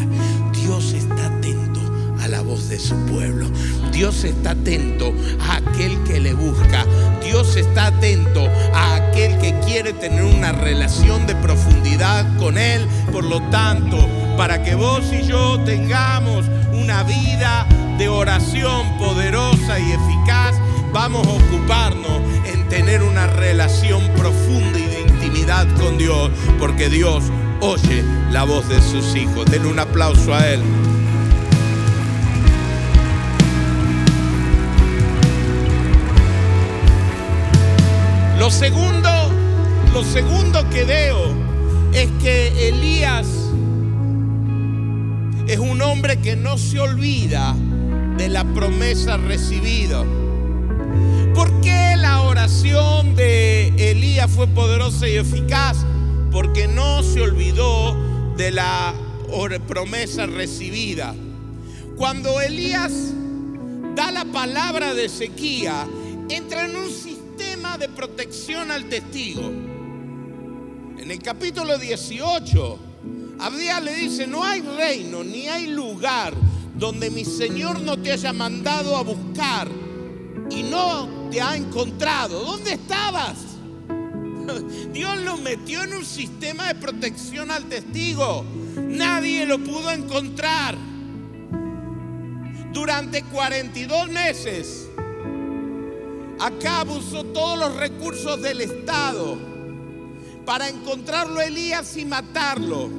Dios 0.53 0.93
está 0.93 1.25
atento 1.25 1.81
a 2.23 2.29
la 2.29 2.39
voz 2.39 2.69
de 2.69 2.79
su 2.79 2.95
pueblo. 3.07 3.45
Dios 3.91 4.23
está 4.23 4.51
atento 4.51 5.13
a 5.41 5.57
aquel 5.57 6.01
que 6.03 6.21
le 6.21 6.33
busca. 6.33 6.85
Dios 7.21 7.57
está 7.57 7.87
atento 7.87 8.47
a 8.73 8.95
aquel 8.95 9.37
que 9.39 9.59
quiere 9.65 9.91
tener 9.91 10.23
una 10.23 10.53
relación 10.53 11.27
de 11.27 11.35
profundidad 11.35 12.25
con 12.37 12.57
Él. 12.57 12.87
Por 13.11 13.25
lo 13.25 13.41
tanto, 13.49 14.07
para 14.37 14.63
que 14.63 14.75
vos 14.75 15.03
y 15.11 15.27
yo 15.27 15.59
tengamos 15.65 16.45
una 16.71 17.03
vida 17.03 17.67
de 17.97 18.07
oración 18.07 18.97
poderosa 18.97 19.77
y 19.77 19.91
eficaz, 19.91 20.55
vamos 20.93 21.27
a 21.27 21.31
ocuparnos 21.31 22.21
en 22.45 22.65
tener 22.69 23.03
una 23.03 23.27
relación 23.27 24.01
profunda 24.15 24.79
y 24.79 24.85
de 24.85 25.01
intimidad 25.01 25.67
con 25.75 25.97
Dios, 25.97 26.31
porque 26.57 26.87
Dios 26.87 27.21
oye 27.61 28.03
la 28.31 28.43
voz 28.43 28.67
de 28.67 28.81
sus 28.81 29.15
hijos. 29.15 29.45
Denle 29.45 29.69
un 29.69 29.79
aplauso 29.79 30.33
a 30.33 30.47
Él. 30.47 30.61
Lo 38.39 38.51
segundo, 38.51 39.09
lo 39.93 40.03
segundo 40.03 40.69
que 40.69 40.83
veo 40.83 41.33
es 41.93 42.09
que 42.21 42.67
Elías 42.67 43.27
es 45.47 45.59
un 45.59 45.81
hombre 45.81 46.17
que 46.17 46.35
no 46.35 46.57
se 46.57 46.79
olvida 46.79 47.55
de 48.17 48.29
la 48.29 48.43
promesa 48.43 49.17
recibida. 49.17 50.03
¿Por 51.33 51.61
qué 51.61 51.95
la 51.97 52.21
oración 52.21 53.15
de 53.15 53.67
Elías 53.91 54.29
fue 54.31 54.47
poderosa 54.47 55.07
y 55.07 55.17
eficaz? 55.17 55.84
Porque 56.35 56.67
no 56.67 57.01
se 57.01 57.21
olvidó 57.21 57.95
de 58.35 58.51
la 58.51 58.93
promesa 59.69 60.25
recibida. 60.25 61.15
Cuando 61.95 62.41
Elías 62.41 62.91
da 63.95 64.11
la 64.11 64.25
palabra 64.25 64.93
de 64.93 65.07
sequía, 65.07 65.87
entra 66.27 66.65
en 66.65 66.75
un 66.75 66.89
sistema 66.89 67.77
de 67.77 67.87
protección 67.87 68.69
al 68.69 68.89
testigo. 68.89 69.43
En 70.97 71.09
el 71.09 71.19
capítulo 71.19 71.77
18, 71.77 72.79
Abdías 73.39 73.81
le 73.81 73.95
dice, 73.95 74.27
no 74.27 74.43
hay 74.43 74.59
reino 74.59 75.23
ni 75.23 75.47
hay 75.47 75.67
lugar 75.67 76.33
donde 76.77 77.11
mi 77.11 77.23
Señor 77.23 77.79
no 77.79 77.95
te 77.95 78.11
haya 78.11 78.33
mandado 78.33 78.97
a 78.97 79.03
buscar 79.03 79.69
y 80.51 80.63
no 80.63 81.29
te 81.31 81.39
ha 81.39 81.55
encontrado. 81.55 82.43
¿Dónde 82.43 82.73
estabas? 82.73 83.54
Dios 84.93 85.17
lo 85.19 85.37
metió 85.37 85.83
en 85.83 85.93
un 85.93 86.05
sistema 86.05 86.67
de 86.67 86.75
protección 86.75 87.51
al 87.51 87.65
testigo. 87.65 88.45
Nadie 88.75 89.45
lo 89.45 89.59
pudo 89.59 89.91
encontrar. 89.91 90.75
Durante 92.71 93.23
42 93.23 94.09
meses, 94.09 94.89
Acab 96.39 96.89
usó 96.89 97.23
todos 97.23 97.57
los 97.57 97.75
recursos 97.77 98.41
del 98.41 98.61
Estado 98.61 99.37
para 100.45 100.67
encontrarlo 100.67 101.39
a 101.39 101.45
Elías 101.45 101.95
y 101.95 102.05
matarlo. 102.05 102.89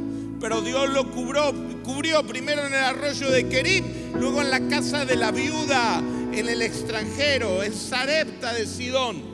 Pero 0.41 0.61
Dios 0.61 0.89
lo 0.91 1.11
cubrió, 1.11 2.27
primero 2.27 2.67
en 2.67 2.75
el 2.75 2.85
arroyo 2.85 3.31
de 3.31 3.49
Kerib, 3.49 3.85
luego 4.15 4.41
en 4.43 4.51
la 4.51 4.61
casa 4.69 5.05
de 5.05 5.17
la 5.17 5.31
viuda, 5.31 6.03
en 6.33 6.49
el 6.49 6.63
extranjero, 6.63 7.63
en 7.63 7.73
Sarepta 7.73 8.53
de 8.53 8.67
Sidón. 8.67 9.26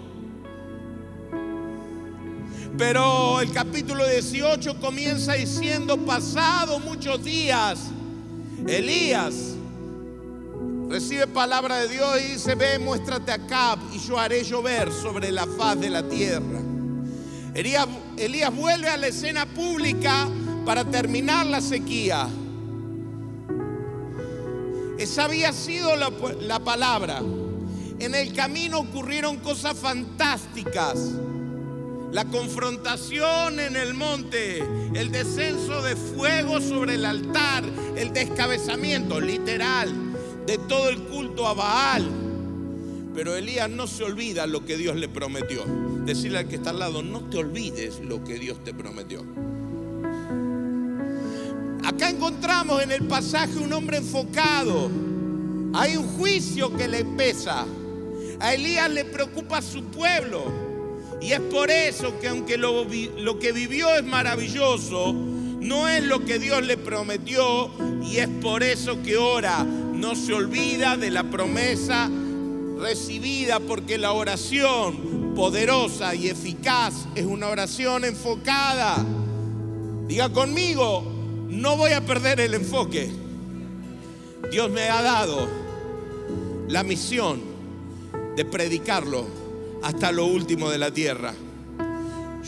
Pero 2.79 3.41
el 3.41 3.53
capítulo 3.53 4.09
18 4.09 4.81
comienza 4.81 5.35
diciendo, 5.35 5.99
pasado 5.99 6.79
muchos 6.79 7.23
días, 7.23 7.79
Elías 8.67 9.35
recibe 10.89 11.27
palabra 11.27 11.79
de 11.79 11.89
Dios 11.89 12.21
y 12.21 12.33
dice, 12.33 12.55
ve, 12.55 12.79
muéstrate 12.79 13.31
acá 13.33 13.77
y 13.93 13.99
yo 13.99 14.19
haré 14.19 14.43
llover 14.43 14.91
sobre 14.91 15.31
la 15.31 15.47
faz 15.47 15.81
de 15.81 15.91
la 15.91 16.03
tierra. 16.03 16.61
Elías, 17.55 17.87
Elías 18.17 18.55
vuelve 18.55 18.89
a 18.89 18.97
la 18.97 19.09
escena 19.09 19.45
pública 19.47 20.29
para 20.65 20.85
terminar 20.85 21.45
la 21.47 21.61
sequía. 21.61 22.27
Esa 24.99 25.25
había 25.25 25.53
sido 25.53 25.95
la 25.97 26.59
palabra. 26.61 27.21
En 27.99 28.15
el 28.15 28.33
camino 28.33 28.79
ocurrieron 28.81 29.37
cosas 29.39 29.77
fantásticas. 29.77 30.99
La 32.13 32.27
confrontación 32.27 33.59
en 33.59 33.75
el 33.75 33.95
monte, 33.95 34.63
el 34.93 35.11
descenso 35.11 35.81
de 35.81 35.97
fuego 35.97 36.61
sobre 36.61 36.97
el 36.97 37.07
altar, 37.07 37.65
el 37.97 38.13
descabezamiento 38.13 39.19
literal 39.19 39.91
de 40.45 40.59
todo 40.59 40.91
el 40.91 41.05
culto 41.05 41.47
a 41.47 41.55
Baal. 41.55 42.07
Pero 43.15 43.35
Elías 43.35 43.71
no 43.71 43.87
se 43.87 44.05
olvida 44.05 44.47
lo 44.47 44.63
que 44.67 44.77
Dios 44.77 44.97
le 44.97 45.09
prometió. 45.09 45.65
Decirle 46.05 46.41
al 46.41 46.49
que 46.49 46.57
está 46.57 46.69
al 46.69 46.81
lado, 46.81 47.03
no 47.03 47.31
te 47.31 47.39
olvides 47.39 48.01
lo 48.01 48.23
que 48.23 48.39
Dios 48.39 48.63
te 48.63 48.75
prometió. 48.75 49.25
Acá 51.83 52.11
encontramos 52.11 52.83
en 52.83 52.93
el 52.93 53.05
pasaje 53.05 53.57
un 53.57 53.73
hombre 53.73 53.97
enfocado. 53.97 54.91
Hay 55.73 55.97
un 55.97 56.07
juicio 56.19 56.77
que 56.77 56.89
le 56.89 57.07
pesa. 57.07 57.65
A 58.39 58.53
Elías 58.53 58.91
le 58.91 59.07
preocupa 59.07 59.63
su 59.63 59.83
pueblo. 59.85 60.72
Y 61.23 61.33
es 61.33 61.41
por 61.41 61.71
eso 61.71 62.19
que 62.21 62.27
aunque 62.27 62.59
lo, 62.59 62.85
lo 63.19 63.39
que 63.39 63.53
vivió 63.53 63.95
es 63.95 64.03
maravilloso, 64.03 65.13
no 65.13 65.89
es 65.89 66.03
lo 66.03 66.25
que 66.25 66.41
Dios 66.41 66.67
le 66.67 66.77
prometió. 66.77 67.71
Y 68.03 68.17
es 68.17 68.29
por 68.29 68.65
eso 68.65 69.01
que 69.03 69.17
ora 69.17 69.63
no 69.63 70.17
se 70.17 70.35
olvida 70.35 70.97
de 70.97 71.13
la 71.13 71.23
promesa 71.23 72.11
recibida 72.81 73.61
porque 73.61 73.99
la 73.99 74.13
oración 74.13 75.35
poderosa 75.37 76.17
y 76.17 76.29
eficaz 76.29 77.07
es 77.15 77.25
una 77.25 77.47
oración 77.47 78.05
enfocada. 78.05 78.97
Diga 80.09 80.29
conmigo, 80.31 81.05
no 81.49 81.77
voy 81.77 81.93
a 81.93 82.05
perder 82.05 82.41
el 82.41 82.55
enfoque. 82.55 83.13
Dios 84.51 84.71
me 84.71 84.89
ha 84.91 85.01
dado 85.01 85.49
la 86.67 86.83
misión 86.83 87.41
de 88.35 88.45
predicarlo 88.45 89.42
hasta 89.83 90.13
lo 90.13 90.27
último 90.27 90.71
de 90.71 90.79
la 90.79 90.91
tierra. 90.91 91.35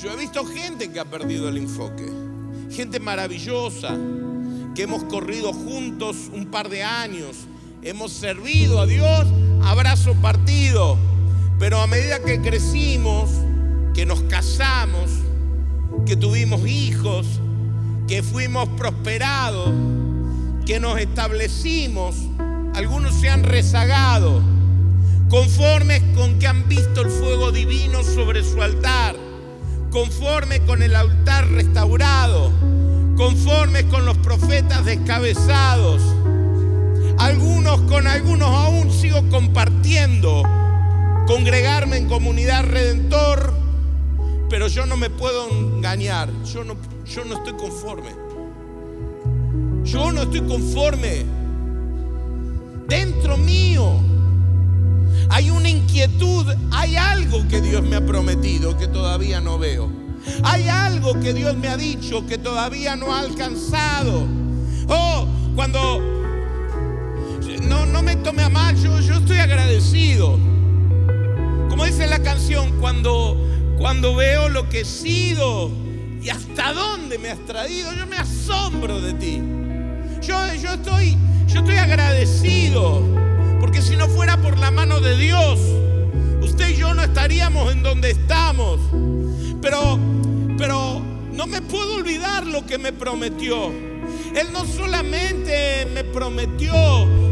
Yo 0.01 0.13
he 0.13 0.17
visto 0.17 0.45
gente 0.45 0.91
que 0.91 1.01
ha 1.01 1.05
perdido 1.05 1.49
el 1.49 1.57
enfoque, 1.57 2.11
gente 2.71 3.01
maravillosa, 3.01 3.97
que 4.75 4.83
hemos 4.83 5.05
corrido 5.05 5.53
juntos 5.53 6.17
un 6.33 6.47
par 6.47 6.69
de 6.69 6.83
años, 6.83 7.37
hemos 7.83 8.13
servido 8.13 8.81
a 8.81 8.87
Dios, 8.87 9.27
abrazo 9.65 10.15
partido, 10.15 10.99
pero 11.59 11.81
a 11.81 11.87
medida 11.87 12.23
que 12.23 12.41
crecimos, 12.41 13.31
que 13.95 14.05
nos 14.05 14.23
casamos, 14.23 15.11
que 16.07 16.17
tuvimos 16.17 16.67
hijos, 16.67 17.27
que 18.09 18.23
fuimos 18.23 18.69
prosperados, 18.71 19.71
que 20.67 20.81
nos 20.81 20.99
establecimos, 20.99 22.17
algunos 22.75 23.15
se 23.15 23.29
han 23.29 23.45
rezagado, 23.45 24.43
conformes 25.29 26.03
con 26.17 26.39
que 26.39 26.47
han 26.47 26.69
visto 26.69 27.03
el 27.03 27.11
fuego 27.11 27.53
divino 27.53 28.03
sobre 28.03 28.43
su 28.45 28.63
altar, 28.63 29.17
conforme 29.91 30.61
con 30.61 30.83
el 30.83 30.95
altar 30.95 31.49
restaurado 31.49 32.53
conformes 33.17 33.85
con 33.85 34.05
los 34.05 34.17
profetas 34.19 34.85
descabezados. 34.85 36.03
Algunos 37.19 37.81
con 37.83 38.07
algunos 38.07 38.49
aún 38.49 38.91
sigo 38.93 39.29
compartiendo, 39.31 40.43
congregarme 41.27 41.97
en 41.97 42.09
comunidad 42.09 42.65
redentor, 42.65 43.55
pero 44.51 44.69
yo 44.69 44.85
no 44.87 44.97
me 44.97 45.11
puedo 45.11 45.49
engañar, 45.51 46.29
yo 46.45 46.65
no, 46.65 46.77
yo 47.07 47.25
no 47.25 47.35
estoy 47.37 47.55
conforme. 47.55 48.11
Yo 49.85 50.13
no 50.13 50.23
estoy 50.23 50.41
conforme. 50.41 51.25
Dentro 52.89 53.37
mío 53.37 54.01
hay 55.31 55.51
una 55.51 55.69
inquietud, 55.69 56.47
hay 56.71 56.97
algo 56.97 57.47
que 57.49 57.61
Dios 57.61 57.83
me 57.83 57.97
ha 57.97 58.05
prometido 58.05 58.77
que 58.77 58.89
todavía 58.89 59.41
no 59.41 59.59
veo. 59.59 59.91
Hay 60.43 60.69
algo 60.69 61.19
que 61.21 61.35
Dios 61.35 61.57
me 61.57 61.69
ha 61.69 61.77
dicho 61.77 62.27
que 62.27 62.39
todavía 62.39 62.97
no 62.97 63.15
ha 63.15 63.21
alcanzado. 63.21 64.27
Oh, 64.89 65.27
cuando 65.55 66.01
no, 67.63 67.87
no 67.87 68.03
me 68.03 68.17
tome 68.17 68.43
a 68.43 68.49
mal, 68.49 68.77
yo, 68.77 69.01
yo 69.01 69.15
estoy 69.15 69.39
agradecido. 69.39 70.39
Como 71.69 71.85
dice 71.85 72.07
la 72.07 72.21
canción, 72.21 72.79
cuando, 72.81 73.37
cuando 73.79 74.15
veo 74.15 74.49
lo 74.49 74.69
que 74.69 74.81
he 74.81 74.85
sido 74.85 75.71
y 76.23 76.29
hasta 76.31 76.73
dónde 76.73 77.19
me 77.19 77.31
has 77.31 77.39
traído, 77.41 77.93
yo 77.95 78.07
me 78.07 78.17
asombro 78.17 79.01
de 79.01 79.15
ti. 79.15 79.43
Yo, 80.23 80.55
yo, 80.55 80.75
estoy, 80.75 81.17
yo 81.47 81.61
estoy 81.61 81.77
agradecido, 81.77 83.03
porque 83.65 83.81
si 83.81 83.97
no 83.97 84.09
fuera 84.09 84.37
por 84.37 84.59
la 84.59 84.71
mano 84.71 85.01
de 85.01 85.17
Dios, 85.17 85.59
usted 86.43 86.69
y 86.69 86.77
yo 86.77 86.93
no 86.93 87.03
estaríamos 87.03 87.73
en 87.73 87.83
donde 87.83 88.11
estamos. 88.11 88.79
Pero, 89.63 89.99
pero 90.59 91.01
no 91.33 91.47
me 91.47 91.63
puedo 91.63 91.95
olvidar 91.95 92.47
lo 92.47 92.67
que 92.67 92.77
me 92.77 92.93
prometió. 92.93 93.69
Él 93.69 94.53
no 94.53 94.67
solamente 94.67 95.89
me 95.95 96.05
prometió 96.05 96.75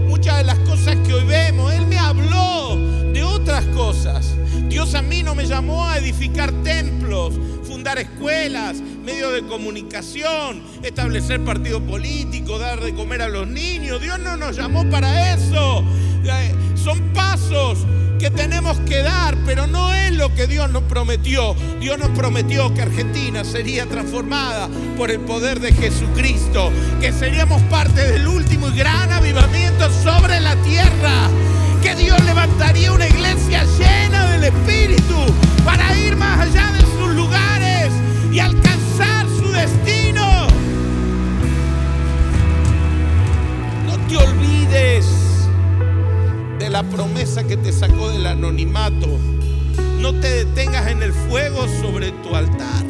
muchas 0.08 0.38
de 0.38 0.44
las 0.44 0.58
cosas 0.60 0.96
que 1.06 1.12
hoy 1.12 1.24
vemos, 1.24 1.70
Él 1.74 1.86
me 1.86 1.98
habló 1.98 2.78
de 3.12 3.22
otras 3.22 3.66
cosas. 3.66 4.34
Dios 4.70 4.94
a 4.94 5.02
mí 5.02 5.22
no 5.22 5.34
me 5.34 5.44
llamó 5.44 5.86
a 5.86 5.98
edificar 5.98 6.50
templos, 6.62 7.34
fundar 7.62 7.98
escuelas, 7.98 8.80
medios 9.04 9.34
de 9.34 9.42
comunicación, 9.42 10.62
establecer 10.82 11.44
partido 11.44 11.82
político, 11.82 12.58
dar 12.58 12.80
de 12.80 12.94
comer 12.94 13.20
a 13.20 13.28
los 13.28 13.46
niños. 13.46 14.00
Dios 14.00 14.18
no 14.18 14.38
nos 14.38 14.56
llamó 14.56 14.88
para 14.88 15.34
eso. 15.34 15.84
Eh, 16.24 16.54
son 16.76 17.00
pasos 17.12 17.78
que 18.18 18.30
tenemos 18.30 18.78
que 18.80 19.02
dar, 19.02 19.36
pero 19.44 19.66
no 19.66 19.92
es 19.92 20.12
lo 20.12 20.32
que 20.34 20.46
Dios 20.46 20.70
nos 20.70 20.84
prometió. 20.84 21.56
Dios 21.80 21.98
nos 21.98 22.10
prometió 22.10 22.72
que 22.72 22.82
Argentina 22.82 23.44
sería 23.44 23.86
transformada 23.86 24.68
por 24.96 25.10
el 25.10 25.18
poder 25.20 25.58
de 25.58 25.72
Jesucristo, 25.72 26.70
que 27.00 27.12
seríamos 27.12 27.60
parte 27.62 28.12
del 28.12 28.28
último 28.28 28.68
y 28.68 28.78
gran 28.78 29.12
avivamiento 29.12 29.90
sobre 30.04 30.38
la 30.38 30.54
tierra, 30.62 31.28
que 31.82 31.96
Dios 31.96 32.24
levantaría 32.24 32.92
una 32.92 33.08
iglesia 33.08 33.64
llena 33.76 34.30
del 34.30 34.44
Espíritu 34.44 35.16
para 35.64 35.98
ir 35.98 36.14
más 36.16 36.40
allá 36.40 36.70
de 36.72 36.80
sus 36.82 37.10
lugares 37.16 37.92
y 38.32 38.38
alcanzar 38.38 39.26
su 39.26 39.50
destino. 39.50 40.46
No 43.86 43.98
te 44.06 44.16
olvides 44.16 45.21
la 46.70 46.82
promesa 46.82 47.44
que 47.44 47.56
te 47.56 47.72
sacó 47.72 48.10
del 48.10 48.26
anonimato. 48.26 49.18
No 50.00 50.12
te 50.14 50.44
detengas 50.44 50.88
en 50.88 51.02
el 51.02 51.12
fuego 51.12 51.66
sobre 51.80 52.12
tu 52.12 52.34
altar. 52.34 52.84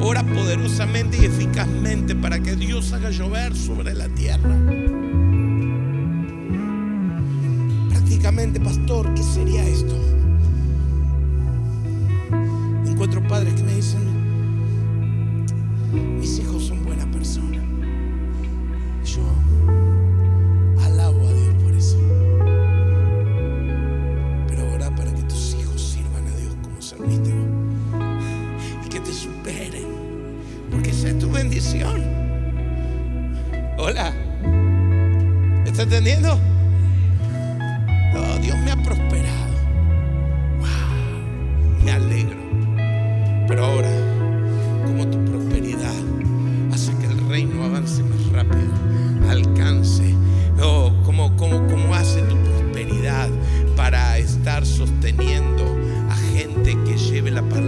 Ora 0.00 0.22
poderosamente 0.22 1.18
y 1.20 1.24
eficazmente 1.24 2.14
para 2.14 2.38
que 2.40 2.54
Dios 2.54 2.92
haga 2.92 3.10
llover 3.10 3.56
sobre 3.56 3.94
la 3.94 4.08
tierra. 4.08 4.56
Prácticamente, 7.90 8.60
pastor, 8.60 9.12
¿qué 9.14 9.22
sería 9.22 9.64
esto? 9.66 9.94
Encuentro 12.86 13.26
padres 13.26 13.54
que 13.54 13.62
me 13.62 13.74
dicen, 13.74 14.00
mis 16.18 16.38
hijos 16.38 16.55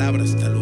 palabras, 0.08 0.34
tal 0.40 0.57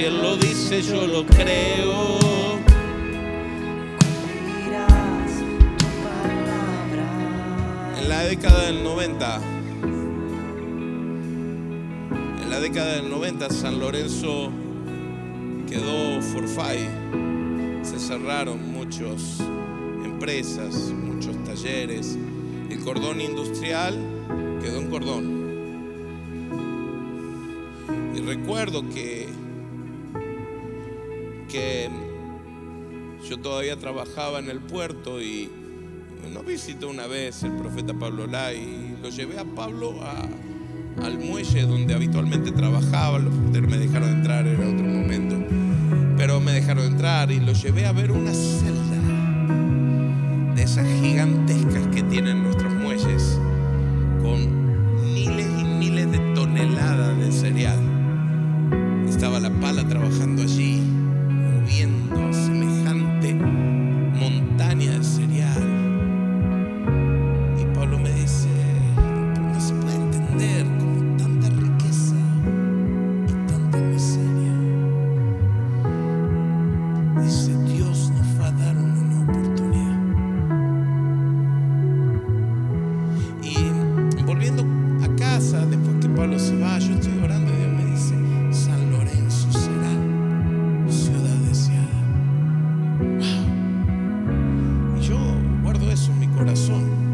Si 0.00 0.06
Él 0.06 0.22
lo 0.22 0.34
dice, 0.34 0.80
yo 0.80 1.06
lo 1.06 1.26
creo. 1.26 2.18
En 7.98 8.08
la 8.08 8.20
década 8.22 8.64
del 8.64 8.82
90, 8.82 9.40
en 12.42 12.48
la 12.48 12.60
década 12.60 12.94
del 12.94 13.10
90, 13.10 13.50
San 13.50 13.78
Lorenzo 13.78 14.50
quedó 15.68 16.22
forfait. 16.22 16.88
Se 17.82 17.98
cerraron 17.98 18.72
muchas 18.72 19.38
empresas, 20.02 20.94
muchos 20.94 21.36
talleres. 21.44 22.16
El 22.70 22.80
cordón 22.80 23.20
industrial 23.20 23.98
quedó 24.62 24.78
en 24.80 24.88
cordón. 24.88 25.40
Y 28.16 28.20
recuerdo 28.22 28.88
que 28.88 29.19
que 31.50 31.90
yo 33.28 33.38
todavía 33.38 33.76
trabajaba 33.76 34.38
en 34.38 34.50
el 34.50 34.60
puerto 34.60 35.20
y 35.20 35.50
nos 36.32 36.44
visitó 36.44 36.88
una 36.88 37.06
vez 37.06 37.42
el 37.42 37.52
profeta 37.52 37.92
Pablo 37.94 38.26
Lai 38.26 38.56
y 38.56 39.02
lo 39.02 39.08
llevé 39.08 39.38
a 39.38 39.44
Pablo 39.44 39.94
al 41.02 41.18
muelle 41.18 41.62
donde 41.62 41.94
habitualmente 41.94 42.52
trabajaba, 42.52 43.18
los 43.18 43.32
me 43.34 43.78
dejaron 43.78 44.10
entrar, 44.10 44.46
era 44.46 44.68
otro 44.68 44.84
momento, 44.84 45.36
pero 46.16 46.40
me 46.40 46.52
dejaron 46.52 46.84
entrar 46.86 47.30
y 47.30 47.40
lo 47.40 47.52
llevé 47.52 47.86
a 47.86 47.92
ver 47.92 48.12
una 48.12 48.32
celda 48.32 49.00
de 50.54 50.62
esas 50.62 50.86
gigantescas 51.00 51.86
que 51.88 52.02
tienen 52.04 52.44
los 52.44 52.56
coração. 96.40 97.09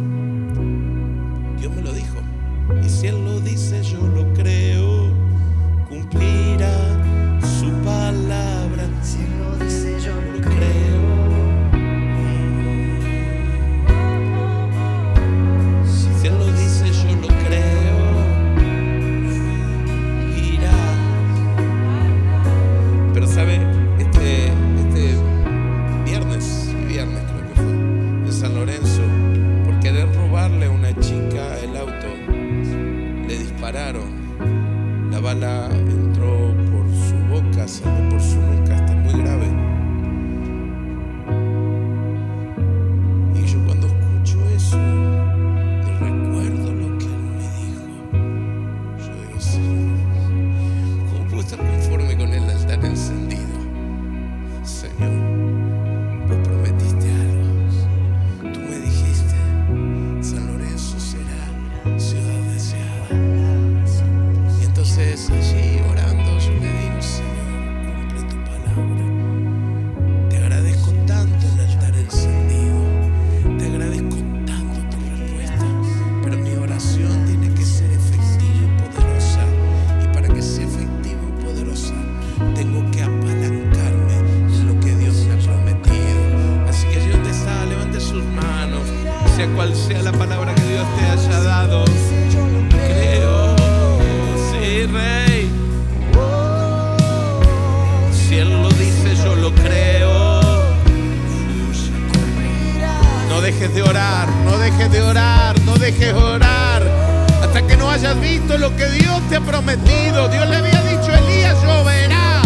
Hayas 108.47 108.59
visto 108.59 108.59
lo 108.59 108.77
que 108.77 108.87
Dios 108.91 109.21
te 109.29 109.37
ha 109.37 109.41
prometido. 109.41 110.29
Dios 110.29 110.49
le 110.49 110.57
había 110.57 110.83
dicho 110.83 111.13
a 111.13 111.19
Elías, 111.19 111.57
lloverá. 111.63 112.43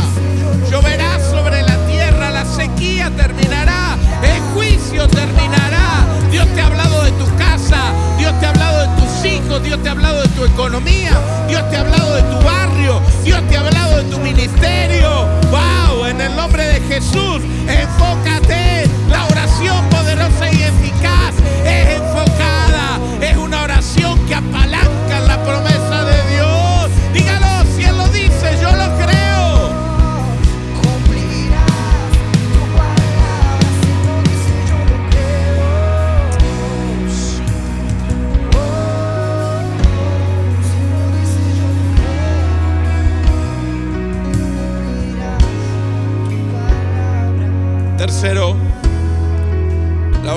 Lloverá 0.70 1.18
sobre 1.30 1.62
la 1.62 1.76
tierra, 1.86 2.30
la 2.30 2.44
sequía 2.44 3.10
terminará, 3.16 3.96
el 4.22 4.40
juicio 4.54 5.08
terminará. 5.08 6.06
Dios 6.30 6.46
te 6.54 6.60
ha 6.60 6.66
hablado 6.66 7.02
de 7.04 7.10
tu 7.12 7.26
casa, 7.36 7.92
Dios 8.18 8.32
te 8.38 8.46
ha 8.46 8.50
hablado 8.50 8.80
de 8.82 9.02
tus 9.02 9.24
hijos, 9.24 9.62
Dios 9.62 9.82
te 9.82 9.88
ha 9.88 9.92
hablado 9.92 10.22
de 10.22 10.28
tu 10.28 10.44
economía, 10.44 11.12
Dios 11.48 11.68
te 11.70 11.76
ha 11.76 11.80
hablado 11.80 12.14
de 12.14 12.22
tu 12.22 12.44
barrio, 12.44 13.00
Dios 13.24 13.40
te 13.48 13.56
ha 13.56 13.60
hablado 13.60 13.96
de 13.96 14.04
tu 14.04 14.18
ministerio. 14.20 15.26
¡Wow! 15.50 16.06
En 16.06 16.20
el 16.20 16.36
nombre 16.36 16.64
de 16.64 16.80
Jesús, 16.82 17.42
enfócate. 17.66 18.88
La 19.10 19.26
oración 19.26 19.84
poderosa 19.90 20.52
y 20.52 20.62
eficaz 20.62 21.34
es 21.64 21.96
enfocada, 21.96 23.00
es 23.20 23.36
una 23.36 23.62
oración 23.64 24.24
que 24.26 24.36
apalanca 24.36 24.79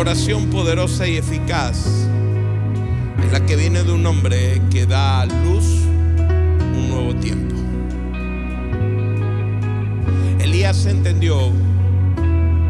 oración 0.03 0.47
poderosa 0.47 1.07
y 1.07 1.15
eficaz 1.15 1.85
es 3.23 3.31
la 3.31 3.45
que 3.45 3.55
viene 3.55 3.83
de 3.83 3.93
un 3.93 4.05
hombre 4.05 4.61
que 4.69 4.85
da 4.85 5.21
a 5.21 5.25
luz 5.25 5.63
un 6.75 6.89
nuevo 6.89 7.15
tiempo. 7.15 7.55
Elías 10.41 10.87
entendió 10.87 11.53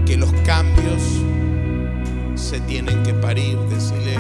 que 0.06 0.16
los 0.16 0.32
cambios 0.46 1.02
se 2.36 2.60
tienen 2.60 3.02
que 3.02 3.16
parir. 3.16 3.58
Decirle 3.62 4.16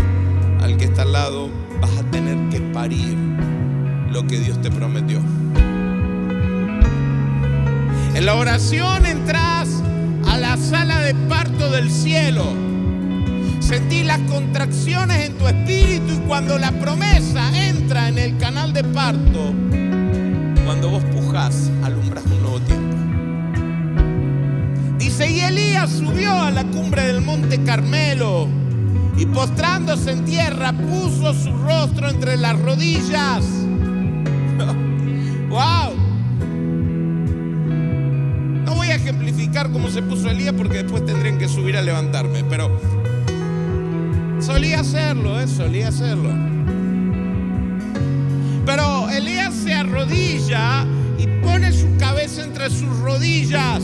al 0.60 0.76
que 0.78 0.86
está 0.86 1.04
al 1.04 1.12
lado, 1.12 1.52
vas 1.80 1.95
a 1.95 2.04
tener 2.10 2.49
que 2.49 2.62
parir 2.73 3.15
lo 4.10 4.26
que 4.26 4.39
Dios 4.39 4.60
te 4.60 4.71
prometió. 4.71 5.19
En 8.15 8.26
la 8.26 8.34
oración 8.34 9.06
entras 9.06 9.84
a 10.28 10.39
la 10.39 10.58
sala 10.58 10.99
de 11.02 11.13
parto 11.13 11.69
del 11.69 11.91
cielo. 11.91 12.72
Sentí 13.63 14.04
las 14.04 14.19
contracciones 14.30 15.26
en 15.26 15.38
tu 15.38 15.47
espíritu 15.47 16.13
y 16.13 16.17
cuando 16.28 16.60
la 16.60 16.73
promesa 16.73 17.49
entra 17.69 18.10
en 18.10 18.17
el 18.17 18.38
canal 18.38 18.73
de 18.73 18.84
parto, 18.84 19.54
cuando 20.65 20.89
vos 20.89 21.02
pujás, 21.06 21.71
alumbras 21.82 22.26
un 22.26 22.41
nuevo 22.41 22.60
tiempo. 22.60 22.97
Dice, 24.99 25.32
y 25.32 25.39
Elías 25.39 25.91
subió 25.91 26.41
a 26.41 26.52
la 26.52 26.65
cumbre 26.65 27.08
del 27.08 27.21
monte 27.21 27.63
Carmelo 27.63 28.49
y 29.15 29.26
postrándose 29.28 30.12
en 30.12 30.26
tierra 30.26 30.73
puso 30.73 31.34
su 31.34 31.54
rostro 31.54 32.10
entre 32.10 32.36
las 32.36 32.60
rodillas. 32.60 33.45
¡Wow! 35.49 35.93
No 38.65 38.76
voy 38.76 38.89
a 38.89 38.95
ejemplificar 38.95 39.71
cómo 39.71 39.89
se 39.89 40.02
puso 40.02 40.30
Elías 40.30 40.54
porque 40.54 40.84
después 40.84 41.06
tendrían 41.06 41.38
que 41.38 41.47
subir 41.47 41.78
a 41.78 41.82
levantarme, 41.82 42.43
pero 42.43 43.02
solía 44.45 44.82
hacerlo, 44.82 45.39
¿eh? 45.39 45.47
solía 45.47 45.88
hacerlo. 45.88 46.29
Pero 48.65 49.10
Elías 49.10 49.53
se 49.53 49.73
arrodilla 49.73 50.86
y 51.17 51.27
pone 51.41 51.71
su 51.71 51.95
cabeza 51.97 52.43
entre 52.43 52.69
sus 52.69 52.99
rodillas. 52.99 53.82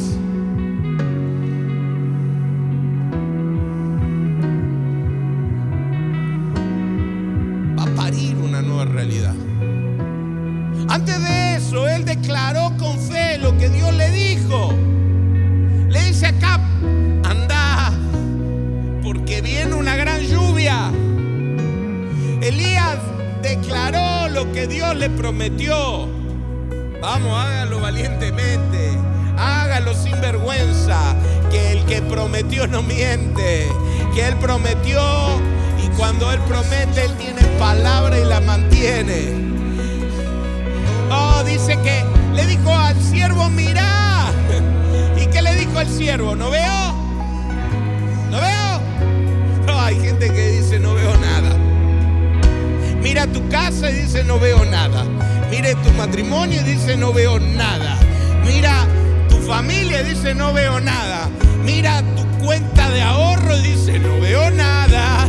Le 25.00 25.10
prometió. 25.10 26.10
Vamos, 27.02 27.32
hágalo 27.34 27.80
valientemente, 27.80 28.92
hágalo 29.38 29.94
sin 29.94 30.20
vergüenza, 30.20 31.16
que 31.50 31.72
el 31.72 31.86
que 31.86 32.02
prometió 32.02 32.68
no 32.68 32.84
miente, 32.84 33.70
que 34.14 34.28
él 34.28 34.36
prometió 34.36 35.02
y 35.82 35.88
cuando 35.96 36.30
él 36.34 36.40
promete, 36.42 37.06
él 37.06 37.16
tiene 37.18 37.42
palabra 37.58 38.20
y 38.20 38.26
la 38.26 38.42
mantiene. 38.42 39.34
Oh, 41.10 41.44
dice 41.46 41.78
que 41.82 42.04
le 42.36 42.46
dijo 42.46 42.76
al 42.76 43.02
siervo, 43.02 43.50
mira. 43.50 44.32
¿Y 45.18 45.28
qué 45.28 45.42
le 45.42 45.56
dijo 45.56 45.80
al 45.80 45.88
siervo? 45.88 46.36
¿No 46.36 46.50
veo? 46.50 46.94
¿No 48.30 48.42
veo? 48.42 48.82
No, 49.66 49.80
hay 49.80 49.98
gente 50.02 50.30
que 50.30 50.50
dice, 50.50 50.78
no 50.78 50.94
veo 50.94 51.16
nada. 51.18 51.59
Mira 53.02 53.28
tu 53.28 53.48
casa 53.50 53.90
y 53.90 53.94
dice, 53.94 54.24
no 54.24 54.40
veo 54.40 54.66
nada. 54.66 55.06
Mire 55.50 55.76
tu 55.76 55.92
matrimonio 55.92 56.62
y 56.62 56.64
dice, 56.64 56.98
no 56.98 57.14
veo 57.14 57.40
nada. 57.40 57.98
Mira 58.46 58.86
tu 59.30 59.38
familia 59.38 60.02
y 60.02 60.10
dice, 60.14 60.36
no 60.36 60.54
veo 60.54 60.80
nada. 60.80 61.30
Mira 61.64 62.04
tu 62.16 62.46
cuenta 62.46 62.90
de 62.90 63.02
ahorro 63.02 63.58
y 63.58 63.62
dice, 63.62 64.00
no 64.00 64.20
veo 64.20 64.52
nada. 64.52 65.28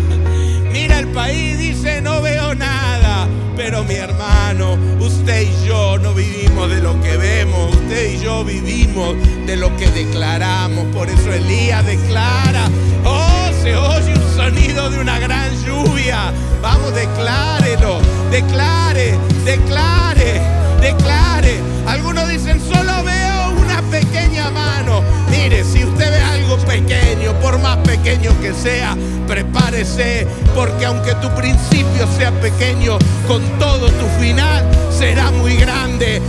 Mira 0.72 0.98
el 0.98 1.08
país 1.08 1.54
y 1.54 1.72
dice, 1.72 2.00
no 2.00 2.20
veo 2.20 2.54
nada. 2.54 3.28
Pero 3.56 3.84
mi 3.84 3.94
hermano, 3.94 4.76
usted 4.98 5.42
y 5.42 5.66
yo 5.66 5.98
no 5.98 6.14
vivimos 6.14 6.70
de 6.70 6.80
lo 6.80 7.00
que 7.02 7.16
vemos, 7.16 7.74
usted 7.74 8.14
y 8.14 8.24
yo 8.24 8.44
vivimos 8.44 9.14
de 9.46 9.56
lo 9.56 9.76
que 9.76 9.90
declaramos. 9.90 10.86
Por 10.94 11.08
eso 11.08 11.32
Elías 11.32 11.84
declara, 11.86 12.68
oh, 13.04 13.50
se 13.62 13.76
oye 13.76 14.19
sonido 14.34 14.90
de 14.90 14.98
una 14.98 15.18
gran 15.18 15.50
lluvia. 15.64 16.32
Vamos, 16.62 16.94
declárelo, 16.94 18.00
declare, 18.30 19.18
declare, 19.44 20.40
declare. 20.80 21.60
Algunos 21.86 22.28
dicen, 22.28 22.60
solo 22.60 23.02
veo 23.04 23.50
una 23.50 23.82
pequeña 23.90 24.50
mano. 24.50 25.02
Mire, 25.30 25.64
si 25.64 25.84
usted 25.84 26.10
ve 26.10 26.20
algo 26.20 26.56
pequeño, 26.58 27.32
por 27.40 27.58
más 27.60 27.78
pequeño 27.78 28.38
que 28.40 28.52
sea, 28.52 28.96
prepárese, 29.26 30.26
porque 30.54 30.86
aunque 30.86 31.14
tu 31.16 31.28
principio 31.34 32.06
sea 32.16 32.30
pequeño, 32.40 32.98
con 33.26 33.42
todo 33.58 33.86
tu 33.86 34.06
final 34.20 34.64
será 34.90 35.30
muy 35.30 35.56
grande. 35.56 36.20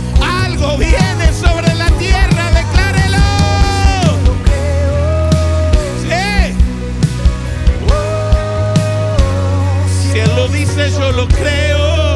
Algo 0.44 0.78
viene 0.78 1.32
sobre 1.32 1.61
yo 10.76 11.12
lo 11.12 11.28
creo. 11.28 12.14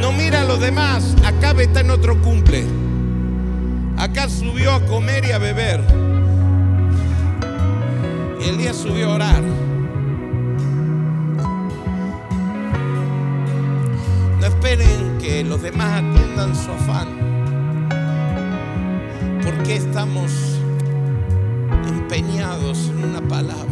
No 0.00 0.12
mira 0.12 0.42
a 0.42 0.44
los 0.44 0.60
demás. 0.60 1.16
Acá 1.24 1.52
está 1.58 1.80
en 1.80 1.90
otro 1.90 2.20
cumple. 2.20 2.64
Acá 3.96 4.28
subió 4.28 4.72
a 4.72 4.84
comer 4.84 5.24
y 5.24 5.32
a 5.32 5.38
beber. 5.38 5.80
Y 8.44 8.48
Elías 8.48 8.76
subió 8.76 9.10
a 9.10 9.14
orar. 9.14 9.42
No 14.40 14.46
esperen 14.46 15.18
que 15.18 15.44
los 15.44 15.62
demás 15.62 16.02
atiendan 16.02 16.54
su 16.54 16.72
afán. 16.72 17.08
Porque 19.42 19.76
estamos 19.76 20.51
empeñados 22.14 22.88
en 22.88 23.04
una 23.04 23.22
palabra. 23.22 23.71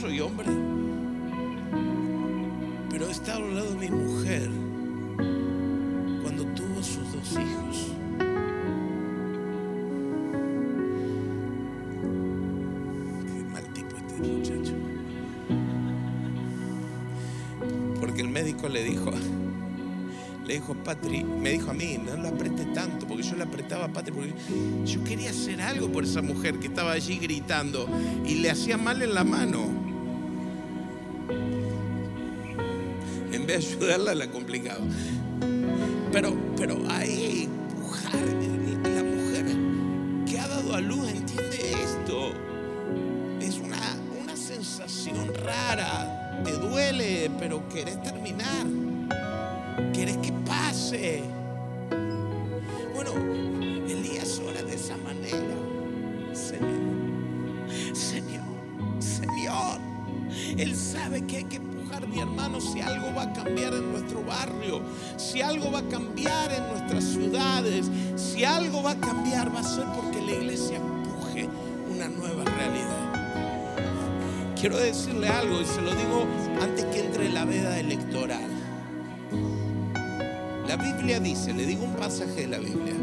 Soy 0.00 0.20
hombre. 0.20 0.48
Pero 2.90 3.08
he 3.08 3.10
estado 3.10 3.44
al 3.44 3.54
lado 3.54 3.70
de 3.70 3.88
mi 3.88 3.96
mujer 3.96 4.50
cuando 6.22 6.44
tuvo 6.54 6.82
sus 6.82 7.12
dos 7.12 7.32
hijos. 7.32 7.92
Qué 13.24 13.44
mal 13.52 13.64
tipo 13.72 13.96
este 13.96 14.28
muchacho. 14.28 14.74
Porque 18.00 18.20
el 18.20 18.28
médico 18.28 18.68
le 18.68 18.84
dijo, 18.84 19.10
le 20.46 20.54
dijo, 20.54 20.74
Patri, 20.74 21.24
me 21.24 21.52
dijo 21.52 21.70
a 21.70 21.74
mí, 21.74 21.98
no 22.04 22.16
la 22.22 22.28
apriete 22.28 22.66
tanto, 22.66 23.06
porque 23.06 23.22
yo 23.22 23.34
la 23.36 23.44
apretaba 23.44 23.86
a 23.86 23.92
Patri, 23.92 24.12
porque 24.12 24.34
yo 24.84 25.02
quería 25.04 25.30
hacer 25.30 25.62
algo 25.62 25.90
por 25.90 26.04
esa 26.04 26.20
mujer 26.20 26.58
que 26.58 26.66
estaba 26.66 26.92
allí 26.92 27.18
gritando 27.18 27.88
y 28.26 28.36
le 28.36 28.50
hacía 28.50 28.76
mal 28.76 29.00
en 29.00 29.14
la 29.14 29.24
mano. 29.24 29.75
Ayudarla, 33.56 34.14
la 34.14 34.30
complicaba. 34.30 34.84
Pero, 36.12 36.36
pero 36.56 36.78
ahí, 36.90 37.48
pujar, 37.80 38.14
la 38.14 39.02
mujer 39.02 39.46
que 40.26 40.38
ha 40.38 40.48
dado 40.48 40.74
a 40.74 40.80
luz 40.80 41.08
entiende 41.08 41.72
esto. 41.82 42.32
Es 43.40 43.58
una, 43.58 43.78
una 44.22 44.36
sensación 44.36 45.32
rara. 45.44 46.42
Te 46.44 46.52
duele, 46.52 47.30
pero 47.38 47.68
querés 47.68 48.00
si 65.36 65.42
algo 65.42 65.70
va 65.70 65.80
a 65.80 65.88
cambiar 65.90 66.50
en 66.50 66.66
nuestras 66.66 67.04
ciudades, 67.04 67.90
si 68.16 68.42
algo 68.42 68.82
va 68.82 68.92
a 68.92 68.98
cambiar, 68.98 69.54
va 69.54 69.60
a 69.60 69.62
ser 69.62 69.84
porque 69.94 70.22
la 70.22 70.32
iglesia 70.32 70.78
empuje 70.78 71.46
una 71.92 72.08
nueva 72.08 72.42
realidad. 72.42 74.54
Quiero 74.58 74.78
decirle 74.78 75.28
algo 75.28 75.60
y 75.60 75.66
se 75.66 75.82
lo 75.82 75.94
digo 75.94 76.24
antes 76.62 76.86
que 76.86 77.00
entre 77.00 77.28
la 77.28 77.44
veda 77.44 77.78
electoral. 77.78 78.48
La 80.66 80.76
Biblia 80.76 81.20
dice, 81.20 81.52
le 81.52 81.66
digo 81.66 81.84
un 81.84 81.96
pasaje 81.96 82.32
de 82.32 82.46
la 82.46 82.58
Biblia. 82.58 82.94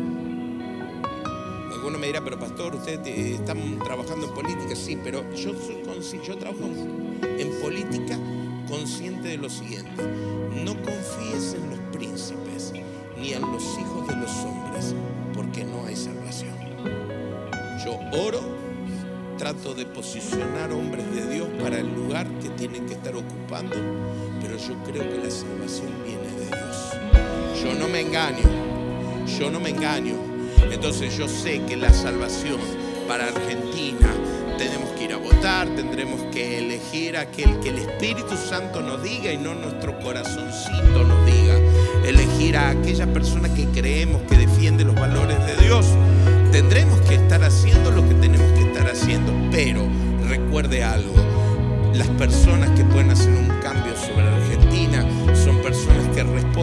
Alguno 1.72 2.00
me 2.00 2.08
dirá, 2.08 2.24
pero 2.24 2.40
pastor, 2.40 2.74
usted 2.74 3.06
eh, 3.06 3.36
está 3.36 3.54
trabajando 3.86 4.26
en 4.26 4.34
política, 4.34 4.76
sí, 4.76 4.98
pero 5.04 5.24
yo, 5.36 5.54
soy 6.02 6.20
yo 6.26 6.36
trabajo 6.36 6.66
en, 6.66 7.62
política 7.62 8.18
consciente 8.68 9.28
de 9.28 9.38
lo 9.38 9.52
siguiente. 9.52 10.02
No 10.66 10.74
confíes 10.82 11.54
en 11.54 11.73
príncipes 11.94 12.74
ni 13.18 13.32
en 13.32 13.42
los 13.42 13.64
hijos 13.80 14.08
de 14.08 14.16
los 14.18 14.32
hombres, 14.40 14.94
porque 15.34 15.64
no 15.64 15.86
hay 15.86 15.96
salvación. 15.96 16.54
Yo 17.86 18.00
oro, 18.20 18.42
trato 19.38 19.74
de 19.74 19.86
posicionar 19.86 20.72
hombres 20.72 21.10
de 21.16 21.34
Dios 21.34 21.48
para 21.62 21.80
el 21.80 21.94
lugar 21.94 22.28
que 22.40 22.50
tienen 22.50 22.86
que 22.86 22.96
estar 22.96 23.16
ocupando, 23.16 23.76
pero 24.42 24.58
yo 24.58 24.74
creo 24.84 25.10
que 25.10 25.18
la 25.24 25.32
salvación 25.32 25.92
viene 26.04 26.28
de 26.40 26.48
Dios. 26.48 27.64
Yo 27.64 27.74
no 27.80 27.88
me 27.88 28.02
engaño, 28.02 28.50
yo 29.40 29.50
no 29.50 29.60
me 29.60 29.70
engaño. 29.70 30.16
Entonces 30.72 31.16
yo 31.18 31.28
sé 31.28 31.62
que 31.66 31.78
la 31.78 31.94
salvación 31.94 32.60
para 33.08 33.28
Argentina 33.28 34.10
tendremos 35.70 36.22
que 36.34 36.60
elegir 36.60 37.18
aquel 37.18 37.60
que 37.60 37.70
el 37.70 37.78
Espíritu 37.78 38.36
Santo 38.36 38.82
nos 38.82 39.02
diga 39.02 39.32
y 39.32 39.38
no 39.38 39.54
nuestro 39.54 39.98
corazoncito 40.00 41.04
nos 41.04 41.26
diga. 41.26 41.56
Elegir 42.06 42.58
a 42.58 42.70
aquella 42.72 43.08
persona 43.08 43.54
que 43.54 43.66
creemos 43.68 44.22
que 44.24 44.38
defiende 44.38 44.84
los 44.84 44.96
valores 44.96 45.38
de 45.46 45.64
Dios. 45.64 45.86
Tendremos 46.52 47.00
que 47.02 47.16
estar 47.16 47.44
haciendo 47.44 47.92
lo 47.92 48.08
que 48.08 48.16
tenemos 48.16 48.52
que 48.54 48.68
estar 48.68 48.88
haciendo, 48.90 49.32
pero 49.52 49.88
recuerde 50.28 50.84
algo. 50.84 51.14
Las 51.94 52.10
personas 52.10 52.70
que 52.72 52.84
pueden 52.86 53.12
hacer 53.12 53.34
un 53.34 53.48
cambio 53.62 53.96
sobre 53.96 54.26
personas 54.26 54.43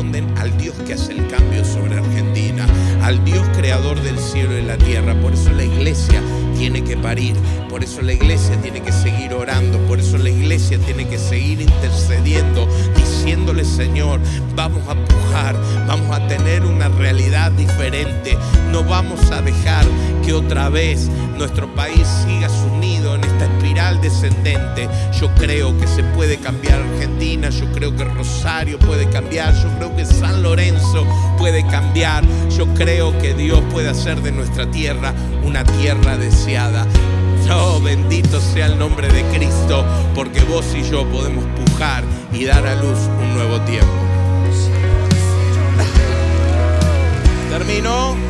al 0.01 0.57
Dios 0.57 0.75
que 0.87 0.95
hace 0.95 1.13
el 1.13 1.27
cambio 1.29 1.63
sobre 1.63 1.99
Argentina, 1.99 2.67
al 3.03 3.23
Dios 3.23 3.47
creador 3.55 4.01
del 4.01 4.19
cielo 4.19 4.57
y 4.57 4.63
la 4.63 4.79
tierra. 4.79 5.15
Por 5.21 5.35
eso 5.35 5.53
la 5.53 5.63
iglesia 5.63 6.23
tiene 6.57 6.83
que 6.83 6.97
parir, 6.97 7.35
por 7.69 7.85
eso 7.85 8.01
la 8.01 8.15
iglesia 8.15 8.59
tiene 8.63 8.81
que 8.81 8.93
seguir 8.93 9.35
orando, 9.35 9.77
por 9.81 10.01
eso 10.01 10.17
la 10.17 10.31
iglesia 10.31 10.79
tiene 10.79 11.07
que 11.07 11.19
seguir 11.19 11.61
intercediendo, 11.61 12.67
diciéndole 12.97 13.63
Señor, 13.63 14.21
vamos 14.57 14.83
a 14.89 14.95
pujar, 14.95 15.55
vamos 15.87 16.17
a 16.17 16.27
tener 16.29 16.65
una 16.65 16.89
realidad 16.89 17.53
diferente, 17.53 18.39
no 18.73 18.83
vamos 18.83 19.31
a 19.31 19.43
dejar 19.43 19.85
que 20.25 20.33
otra 20.33 20.71
vez 20.71 21.11
nuestro 21.41 21.75
país 21.75 22.07
siga 22.27 22.51
sumido 22.51 23.15
en 23.15 23.25
esta 23.25 23.47
espiral 23.47 23.99
descendente. 24.03 24.87
Yo 25.19 25.35
creo 25.37 25.77
que 25.79 25.87
se 25.87 26.03
puede 26.03 26.37
cambiar 26.37 26.83
Argentina, 26.83 27.49
yo 27.49 27.65
creo 27.73 27.97
que 27.97 28.05
Rosario 28.05 28.79
puede 28.79 29.09
cambiar, 29.09 29.55
yo 29.55 29.69
creo 29.79 29.97
que 29.97 30.05
San 30.05 30.43
Lorenzo 30.43 31.07
puede 31.39 31.67
cambiar, 31.67 32.25
yo 32.51 32.67
creo 32.75 33.19
que 33.19 33.33
Dios 33.33 33.63
puede 33.73 33.89
hacer 33.89 34.21
de 34.21 34.33
nuestra 34.33 34.71
tierra 34.71 35.15
una 35.43 35.65
tierra 35.65 36.19
deseada. 36.19 36.87
Oh, 37.51 37.81
bendito 37.81 38.39
sea 38.39 38.67
el 38.67 38.79
nombre 38.79 39.09
de 39.09 39.23
Cristo, 39.35 39.85
porque 40.15 40.41
vos 40.45 40.67
y 40.75 40.83
yo 40.91 41.09
podemos 41.09 41.45
pujar 41.57 42.05
y 42.35 42.45
dar 42.45 42.67
a 42.67 42.75
luz 42.75 42.99
un 43.19 43.35
nuevo 43.35 43.59
tiempo. 43.63 43.87
Terminó. 47.49 48.30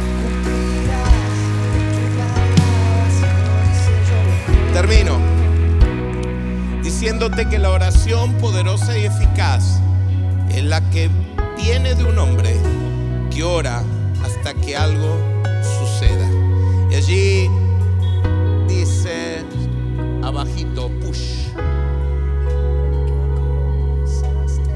Termino 4.72 5.18
diciéndote 6.82 7.48
que 7.48 7.58
la 7.58 7.70
oración 7.70 8.34
poderosa 8.34 8.96
y 8.96 9.04
eficaz 9.04 9.80
es 10.50 10.64
la 10.64 10.80
que 10.90 11.10
viene 11.56 11.94
de 11.94 12.04
un 12.04 12.18
hombre 12.18 12.56
que 13.30 13.42
ora 13.42 13.82
hasta 14.24 14.54
que 14.54 14.76
algo 14.76 15.16
suceda. 15.78 16.28
Y 16.90 16.94
allí 16.94 17.50
dice 18.68 19.44
abajito, 20.22 20.90
push. 21.00 21.48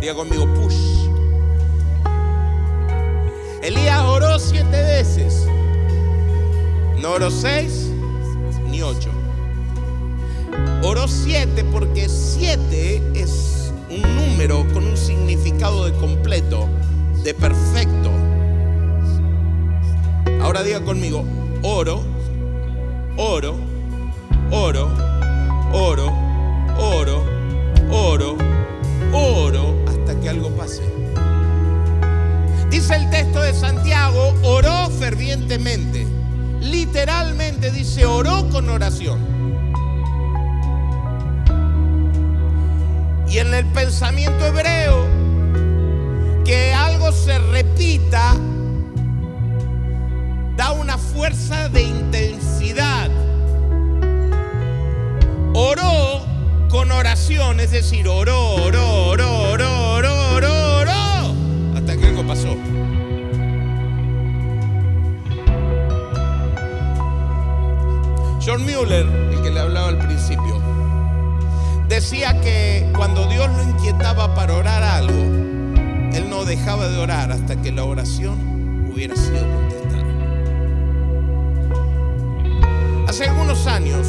Diga 0.01 0.15
conmigo, 0.15 0.47
push. 0.55 1.09
Elías 3.63 4.03
oró 4.03 4.39
siete 4.39 4.83
veces. 4.83 5.47
No 7.01 7.13
oró 7.13 7.31
seis 7.31 7.91
ni 8.69 8.83
ocho. 8.83 9.14
Oró 10.87 11.09
siete 11.09 11.65
porque 11.65 12.11
siete 12.11 13.03
es 13.15 13.73
un 13.89 14.03
número 14.17 14.67
con 14.75 14.87
un 14.87 14.99
significado 14.99 15.87
de 15.87 15.95
completo, 15.95 16.69
de 17.23 17.33
perfecto. 17.33 18.11
Ahora 20.43 20.63
diga 20.63 20.83
conmigo, 20.83 21.25
oro, 21.63 22.03
oro, 23.17 23.57
oro, 24.51 24.91
oro, 25.73 26.13
oro, 26.77 27.25
oro, 27.91 28.37
oro, 29.11 29.85
hasta 29.89 30.21
que 30.21 30.29
algo 30.29 30.51
pase. 30.51 30.83
Dice 32.69 32.95
el 32.97 33.09
texto 33.09 33.41
de 33.41 33.55
Santiago, 33.55 34.35
oró 34.43 34.91
fervientemente. 34.91 36.07
Literalmente 36.61 37.71
dice, 37.71 38.05
oró 38.05 38.51
con 38.51 38.69
oración. 38.69 39.34
Y 43.35 43.41
en 43.41 43.53
el 43.53 43.67
pensamiento 43.67 44.47
hebreo, 44.47 45.09
que 46.45 46.73
algo 46.73 47.11
se 47.11 47.37
repita, 47.37 48.37
da 50.57 50.71
una 50.71 50.97
fuerza 50.99 51.69
de 51.69 51.83
intensidad. 51.83 53.11
Oró 55.53 56.25
con 56.71 56.93
oración, 56.93 57.59
es 57.59 57.73
decir, 57.73 58.07
oró, 58.07 58.55
oró, 58.55 59.09
oró, 59.09 59.51
oró, 59.51 59.95
oró, 59.95 60.35
oró, 60.37 60.77
oró, 60.79 61.35
hasta 61.77 61.97
que 61.97 62.07
algo 62.07 62.25
pasó. 62.25 62.55
John 68.41 68.63
Mueller, 68.63 69.09
el 69.33 69.43
que 69.43 69.51
le 69.51 69.59
hablaba 69.59 69.89
al 69.89 69.99
principio, 69.99 70.64
decía 71.95 72.41
que 72.41 72.91
cuando 72.97 73.29
Dios 73.29 73.49
lo 73.57 73.63
inquietaba 73.63 74.35
para 74.35 74.55
orar 74.55 74.83
algo, 74.83 75.15
él 75.15 76.29
no 76.29 76.45
dejaba 76.45 76.89
de 76.89 76.99
orar 76.99 77.31
hasta 77.31 77.55
que 77.63 77.71
la 77.71 77.85
oración 77.85 78.91
hubiera 78.93 79.15
sido 79.15 79.47
contestada. 79.55 80.05
Hace 83.07 83.27
algunos 83.27 83.69
años, 83.69 84.09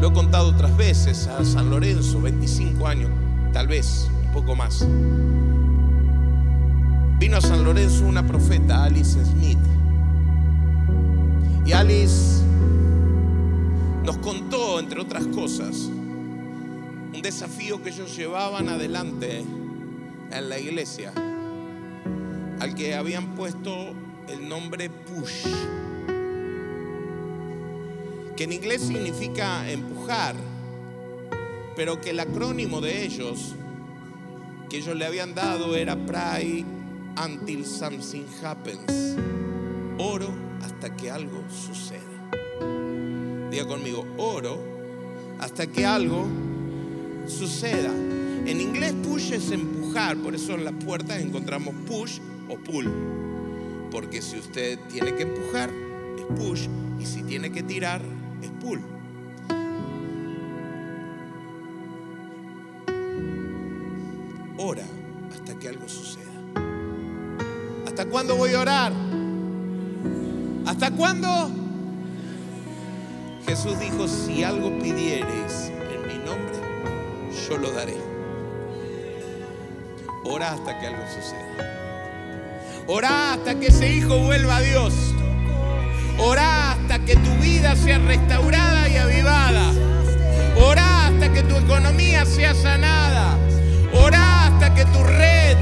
lo 0.00 0.08
he 0.08 0.12
contado 0.14 0.48
otras 0.48 0.74
veces, 0.74 1.26
a 1.26 1.44
San 1.44 1.68
Lorenzo, 1.68 2.22
25 2.22 2.86
años, 2.86 3.10
tal 3.52 3.68
vez 3.68 4.08
un 4.24 4.32
poco 4.32 4.56
más. 4.56 4.86
Vino 7.18 7.36
a 7.36 7.42
San 7.42 7.62
Lorenzo 7.62 8.06
una 8.06 8.26
profeta, 8.26 8.84
Alice 8.84 9.22
Smith. 9.22 9.58
Y 11.66 11.72
Alice 11.72 12.41
nos 14.04 14.18
contó, 14.18 14.80
entre 14.80 15.00
otras 15.00 15.26
cosas, 15.28 15.76
un 15.86 17.20
desafío 17.22 17.82
que 17.82 17.90
ellos 17.90 18.16
llevaban 18.16 18.68
adelante 18.68 19.44
en 20.30 20.48
la 20.48 20.58
iglesia, 20.58 21.12
al 22.58 22.74
que 22.74 22.94
habían 22.94 23.34
puesto 23.34 23.94
el 24.28 24.48
nombre 24.48 24.90
Push, 24.90 25.46
que 28.36 28.44
en 28.44 28.52
inglés 28.52 28.82
significa 28.82 29.70
empujar, 29.70 30.34
pero 31.76 32.00
que 32.00 32.10
el 32.10 32.20
acrónimo 32.20 32.80
de 32.80 33.04
ellos, 33.04 33.54
que 34.68 34.78
ellos 34.78 34.96
le 34.96 35.06
habían 35.06 35.34
dado, 35.34 35.76
era 35.76 35.96
Pray 35.96 36.64
Until 37.24 37.64
Something 37.64 38.24
Happens. 38.42 39.16
Oro 39.98 40.30
hasta 40.62 40.96
que 40.96 41.10
algo 41.10 41.44
suceda. 41.50 42.00
Diga 43.52 43.66
conmigo, 43.66 44.06
oro 44.16 44.58
hasta 45.38 45.66
que 45.66 45.84
algo 45.84 46.26
suceda. 47.26 47.90
En 48.46 48.62
inglés 48.62 48.94
push 49.06 49.32
es 49.32 49.50
empujar, 49.50 50.16
por 50.16 50.34
eso 50.34 50.54
en 50.54 50.64
las 50.64 50.72
puertas 50.72 51.20
encontramos 51.20 51.74
push 51.86 52.18
o 52.48 52.56
pull. 52.56 52.90
Porque 53.90 54.22
si 54.22 54.38
usted 54.38 54.78
tiene 54.90 55.14
que 55.14 55.24
empujar, 55.24 55.68
es 56.16 56.24
push, 56.34 56.66
y 56.98 57.04
si 57.04 57.24
tiene 57.24 57.52
que 57.52 57.62
tirar, 57.62 58.00
es 58.40 58.48
pull. 58.52 58.80
Ora 64.56 64.84
hasta 65.30 65.58
que 65.58 65.68
algo 65.68 65.86
suceda. 65.90 66.22
¿Hasta 67.86 68.06
cuándo 68.06 68.34
voy 68.34 68.54
a 68.54 68.60
orar? 68.60 68.92
¿Hasta 70.64 70.90
cuándo? 70.92 71.61
Jesús 73.46 73.78
dijo, 73.80 74.06
si 74.06 74.44
algo 74.44 74.70
pidiereis 74.78 75.72
en 75.92 76.06
mi 76.06 76.14
nombre, 76.24 76.58
yo 77.48 77.58
lo 77.58 77.70
daré. 77.72 77.96
Ora 80.24 80.52
hasta 80.52 80.78
que 80.78 80.86
algo 80.86 81.02
suceda. 81.08 81.72
Ora 82.86 83.32
hasta 83.32 83.58
que 83.58 83.66
ese 83.66 83.92
hijo 83.92 84.18
vuelva 84.18 84.56
a 84.56 84.60
Dios. 84.60 84.94
Ora 86.18 86.72
hasta 86.72 87.00
que 87.00 87.16
tu 87.16 87.30
vida 87.42 87.74
sea 87.74 87.98
restaurada 87.98 88.88
y 88.88 88.96
avivada. 88.96 89.72
Ora 90.56 91.06
hasta 91.06 91.32
que 91.32 91.42
tu 91.42 91.56
economía 91.56 92.24
sea 92.24 92.54
sanada. 92.54 93.36
Ora 93.94 94.46
hasta 94.46 94.74
que 94.74 94.84
tu 94.86 95.02
red 95.02 95.56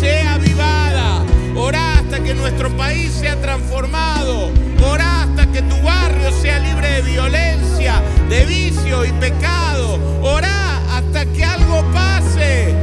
sea 0.00 0.34
avivada. 0.34 1.24
Ora 1.56 1.98
hasta 1.98 2.22
que 2.22 2.34
nuestro 2.34 2.76
país 2.76 3.12
sea 3.12 3.40
transformado. 3.40 4.50
Ora 4.82 5.22
hasta 5.22 5.46
que 5.46 5.62
tu 5.62 5.80
barrio 5.82 6.30
sea 6.40 6.58
libre 6.58 6.88
de 6.94 7.02
violencia, 7.02 8.02
de 8.28 8.44
vicio 8.46 9.04
y 9.04 9.12
pecado. 9.12 9.98
Ora 10.22 10.80
hasta 10.96 11.26
que 11.26 11.44
algo 11.44 11.84
pase. 11.92 12.74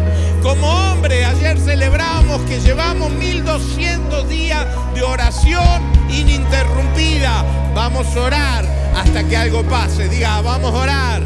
Como 0.41 0.68
hombre, 0.68 1.26
ayer 1.26 1.60
celebramos 1.60 2.41
que 2.43 2.60
llevamos 2.62 3.12
1200 3.12 4.30
días 4.30 4.66
de 4.95 5.04
oración 5.04 5.82
ininterrumpida. 6.10 7.43
Vamos 7.74 8.08
a 8.16 8.22
orar 8.22 8.66
hasta 8.95 9.24
que 9.24 9.36
algo 9.36 9.64
pase. 9.64 10.08
Diga, 10.08 10.41
vamos 10.41 10.74
a 10.74 10.78
orar 10.78 11.22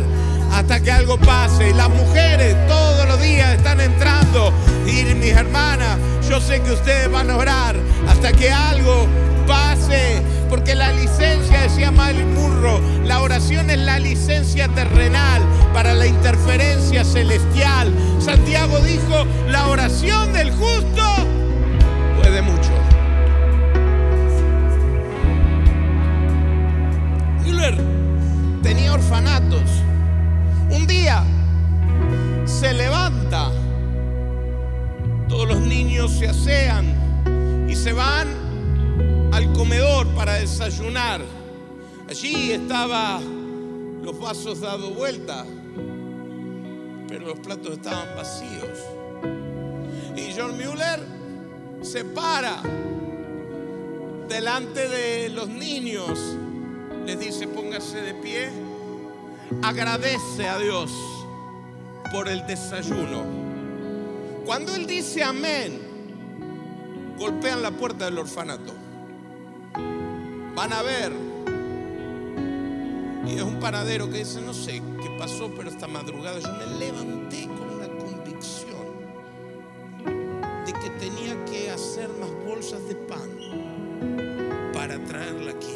hasta 0.54 0.80
que 0.80 0.92
algo 0.92 1.18
pase. 1.18 1.70
Y 1.70 1.74
las 1.74 1.90
mujeres 1.90 2.56
todos 2.68 3.08
los 3.08 3.22
días 3.22 3.56
están 3.56 3.80
entrando. 3.80 4.54
Y 4.88 5.04
mis 5.16 5.34
hermanas, 5.34 5.98
yo 6.30 6.40
sé 6.42 6.62
que 6.62 6.72
ustedes 6.72 7.12
van 7.12 7.30
a 7.30 7.38
orar 7.38 7.76
hasta 8.08 8.32
que 8.32 8.52
algo 8.52 9.08
pase. 9.48 10.22
Porque 10.52 10.76
la 10.76 10.92
licencia, 10.92 11.62
decía 11.62 11.92
Mal 11.92 12.26
Murro, 12.26 12.82
la 13.06 13.22
oración 13.22 13.70
es 13.70 13.80
la 13.80 14.00
licencia 14.00 14.68
terrenal 14.68 15.42
para 15.74 15.94
la 15.94 16.06
interferencia 16.06 17.06
celestial. 17.06 17.90
Santiago 18.20 18.82
dijo, 18.82 19.26
la 19.48 19.70
oración 19.70 20.34
del 20.34 20.52
justo 20.52 20.81
estaba 42.82 43.22
los 44.02 44.20
vasos 44.20 44.60
dados 44.60 44.96
vuelta, 44.96 45.46
pero 47.08 47.28
los 47.28 47.40
platos 47.40 47.74
estaban 47.74 48.16
vacíos. 48.16 48.80
Y 50.16 50.34
John 50.36 50.58
Mueller 50.58 51.00
se 51.84 52.04
para 52.06 52.60
delante 54.28 54.90
de 54.90 55.30
los 55.30 55.48
niños, 55.48 56.18
les 57.06 57.20
dice 57.20 57.48
póngase 57.48 58.02
de 58.02 58.16
pie, 58.16 58.50
agradece 59.62 60.50
a 60.50 60.58
Dios 60.58 60.92
por 62.12 62.30
el 62.30 62.48
desayuno. 62.48 63.26
Cuando 64.44 64.74
él 64.74 64.88
dice 64.88 65.24
amén, 65.24 65.80
golpean 67.20 67.62
la 67.62 67.70
puerta 67.70 68.06
del 68.06 68.18
orfanato. 68.18 68.74
Van 70.56 70.74
a 70.74 70.82
ver. 70.82 71.31
Y 73.26 73.36
es 73.36 73.44
un 73.44 73.60
panadero 73.60 74.10
que 74.10 74.20
dice, 74.20 74.42
no 74.42 74.54
sé 74.54 74.82
qué 75.02 75.10
pasó, 75.18 75.52
pero 75.56 75.70
esta 75.70 75.88
madrugada 75.88 76.40
yo 76.40 76.52
me 76.54 76.66
levanté 76.80 77.48
con 77.48 77.80
la 77.80 77.88
convicción 77.88 78.86
de 80.66 80.74
que 80.74 80.90
tenía 81.00 81.46
que 81.46 81.70
hacer 81.70 82.10
más 82.20 82.32
bolsas 82.46 82.88
de 82.88 82.96
pan 82.96 83.30
para 84.74 85.04
traerla 85.06 85.52
aquí. 85.52 85.76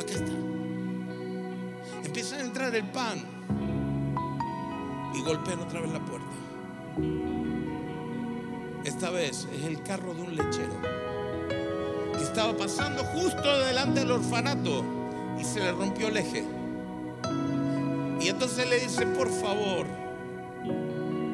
Acá 0.00 0.12
está. 0.14 0.32
Empieza 2.04 2.36
a 2.36 2.40
entrar 2.40 2.74
el 2.74 2.90
pan 2.90 3.18
y 5.14 5.22
golpean 5.22 5.60
otra 5.60 5.80
vez 5.82 5.92
la 5.92 6.04
puerta. 6.04 6.26
Esta 8.84 9.10
vez 9.10 9.46
es 9.54 9.64
el 9.64 9.82
carro 9.82 10.14
de 10.14 10.22
un 10.22 10.36
lechero 10.36 10.80
que 12.16 12.22
estaba 12.22 12.56
pasando 12.56 13.04
justo 13.04 13.58
delante 13.58 14.00
del 14.00 14.12
orfanato 14.12 14.99
y 15.40 15.44
se 15.44 15.60
le 15.60 15.72
rompió 15.72 16.08
el 16.08 16.18
eje. 16.18 16.44
Y 18.20 18.28
entonces 18.28 18.68
le 18.68 18.78
dice, 18.78 19.06
por 19.06 19.30
favor, 19.30 19.86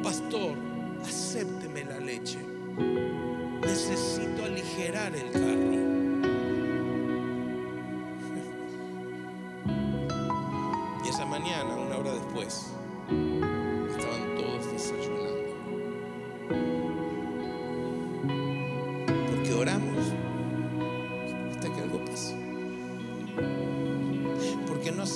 pastor, 0.01 0.53
acépteme 1.03 1.83
la 1.83 1.99
leche. 1.99 2.39
Necesito 3.61 4.45
aligerar 4.45 5.13
el 5.15 5.31
carro. 5.31 5.67
Y 11.03 11.09
esa 11.09 11.25
mañana, 11.25 11.75
una 11.75 11.97
hora 11.97 12.13
después, 12.13 12.73
estaban 13.89 14.35
todos 14.35 14.71
desayunando. 14.71 15.17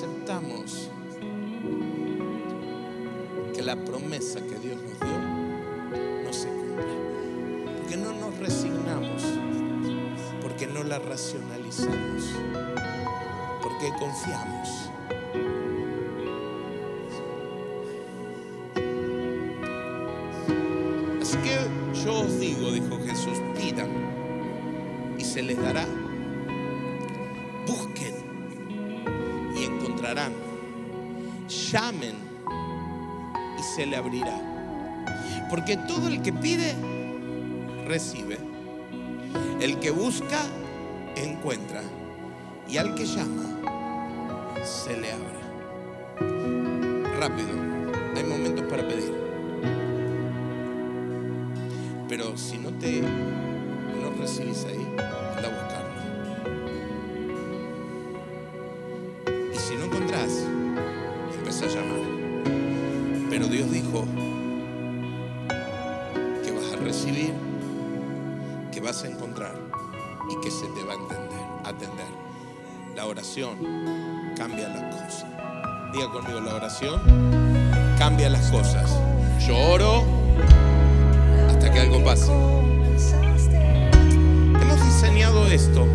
Aceptamos 0.02 0.90
que 3.54 3.62
la 3.62 3.76
promesa 3.76 4.42
que 4.42 4.56
Dios 4.56 4.78
nos 4.82 5.00
dio 5.00 6.24
no 6.24 6.34
se 6.34 6.48
cumpla. 6.48 6.86
Porque 7.78 7.98
no 7.98 8.12
nos 8.14 8.36
resignamos. 8.40 9.22
Porque 10.42 10.66
no 10.66 10.84
la 10.84 10.98
racionalizamos. 10.98 12.34
Porque 13.62 13.90
confiamos. 14.00 14.90
Así 21.22 21.38
que 21.38 22.04
yo 22.04 22.22
os 22.22 22.40
digo, 22.40 22.72
dijo 22.72 23.00
Jesús, 23.06 23.38
pidan 23.56 23.92
y 25.20 25.24
se 25.24 25.44
les 25.44 25.62
dará. 25.62 25.86
Llamen 31.72 32.16
y 33.58 33.64
se 33.64 33.86
le 33.86 33.96
abrirá. 33.96 34.38
Porque 35.50 35.78
todo 35.78 36.10
el 36.10 36.22
que 36.22 36.34
pide, 36.34 36.76
recibe. 37.88 38.38
El 39.62 39.80
que 39.80 39.92
busca, 39.92 40.42
encuentra. 41.16 41.82
Y 42.68 42.78
al 42.78 42.94
que 42.96 43.06
llama, 43.06 43.46
se 44.66 44.98
le 44.98 45.14
abre. 45.14 45.40
Rápido, 47.18 47.50
hay 48.16 48.24
momentos 48.26 48.66
para 48.66 48.86
pedir. 48.86 49.14
Pero 52.10 52.36
si 52.36 52.58
no 52.58 52.70
te 52.72 53.02
no 53.02 54.12
recibís 54.20 54.66
ahí, 54.66 54.88
llamar. 61.68 62.00
Pero 63.30 63.48
Dios 63.48 63.72
dijo 63.72 64.06
que 66.44 66.52
vas 66.52 66.74
a 66.74 66.76
recibir, 66.78 67.34
que 68.72 68.82
vas 68.82 69.04
a 69.04 69.08
encontrar 69.08 69.56
y 70.30 70.40
que 70.44 70.52
se 70.52 70.68
te 70.68 70.84
va 70.84 70.94
a 70.94 70.96
entender, 70.96 71.40
atender. 71.64 72.22
La 72.96 73.06
oración 73.06 73.58
cambia 74.36 74.68
las 74.70 74.96
cosas. 74.96 75.26
Diga 75.94 76.10
conmigo, 76.12 76.40
la 76.40 76.56
oración 76.56 77.02
cambia 77.98 78.30
las 78.30 78.50
cosas. 78.52 78.92
Yo 79.46 79.58
oro 79.58 80.04
hasta 81.50 81.72
que 81.72 81.80
algo 81.80 82.04
pase. 82.04 82.32
Hemos 84.62 84.86
diseñado 84.86 85.48
esto. 85.48 85.86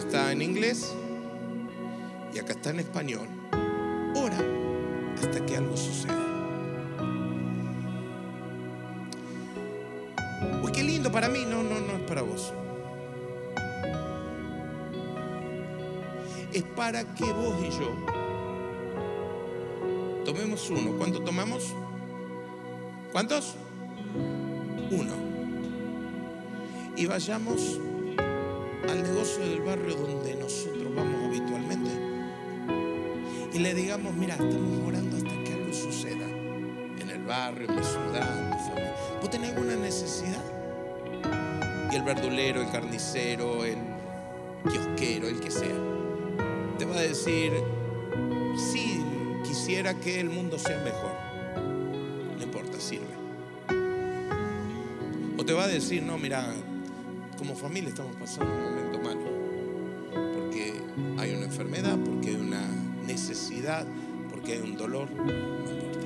Está 0.00 0.32
en 0.32 0.42
inglés 0.42 0.94
y 2.34 2.38
acá 2.38 2.52
está 2.52 2.70
en 2.70 2.80
español. 2.80 3.28
Ora 4.16 4.38
hasta 5.22 5.44
que 5.44 5.56
algo 5.56 5.76
suceda. 5.76 6.18
Uy, 10.62 10.72
qué 10.72 10.82
lindo 10.82 11.12
para 11.12 11.28
mí. 11.28 11.44
No, 11.46 11.62
no, 11.62 11.80
no 11.80 11.96
es 11.96 12.02
para 12.08 12.22
vos. 12.22 12.52
Es 16.52 16.62
para 16.74 17.04
que 17.14 17.32
vos 17.32 17.54
y 17.62 17.70
yo 17.70 17.94
tomemos 20.24 20.68
uno. 20.70 20.96
¿Cuánto 20.96 21.22
tomamos? 21.22 21.74
¿Cuántos? 23.12 23.54
Uno. 24.90 25.14
Y 26.96 27.06
vayamos 27.06 27.80
al 28.90 29.02
negocio 29.02 29.46
del 29.46 29.60
barrio 29.60 29.94
donde 29.94 30.34
nosotros 30.34 30.94
vamos 30.94 31.24
habitualmente. 31.26 31.90
Y 33.52 33.58
le 33.60 33.74
digamos, 33.74 34.14
mira, 34.14 34.34
estamos 34.34 34.86
orando 34.86 35.16
hasta 35.16 35.44
que 35.44 35.52
algo 35.52 35.72
suceda. 35.72 36.26
En 36.98 37.10
el 37.10 37.22
barrio, 37.24 37.68
en 37.68 37.76
mi 37.76 37.84
ciudad, 37.84 38.42
en 38.42 38.50
mi 38.50 38.56
familia. 38.56 38.94
¿Vos 39.20 39.30
tenés 39.30 39.50
alguna 39.50 39.76
necesidad? 39.76 40.42
Y 41.92 41.96
el 41.96 42.02
verdulero, 42.02 42.62
el 42.62 42.70
carnicero, 42.70 43.64
el 43.64 43.78
kiosquero, 44.70 45.28
el 45.28 45.40
que 45.40 45.50
sea, 45.50 45.76
te 46.78 46.84
va 46.84 46.96
a 46.96 47.00
decir, 47.00 47.52
sí, 48.56 49.00
quisiera 49.44 49.94
que 49.94 50.20
el 50.20 50.30
mundo 50.30 50.58
sea 50.58 50.78
mejor. 50.78 51.12
No 52.36 52.42
importa, 52.42 52.80
sirve. 52.80 53.20
O 55.38 55.44
te 55.44 55.52
va 55.52 55.64
a 55.64 55.68
decir, 55.68 56.02
no, 56.02 56.18
mira, 56.18 56.54
familia 57.60 57.90
estamos 57.90 58.16
pasando 58.16 58.54
un 58.54 58.62
momento 58.62 58.98
malo. 59.00 59.20
Porque 60.34 60.80
hay 61.18 61.34
una 61.34 61.44
enfermedad, 61.44 61.98
porque 62.02 62.30
hay 62.30 62.36
una 62.36 62.66
necesidad, 63.06 63.86
porque 64.30 64.54
hay 64.54 64.60
un 64.60 64.76
dolor. 64.78 65.10
No 65.10 65.70
importa. 65.70 66.00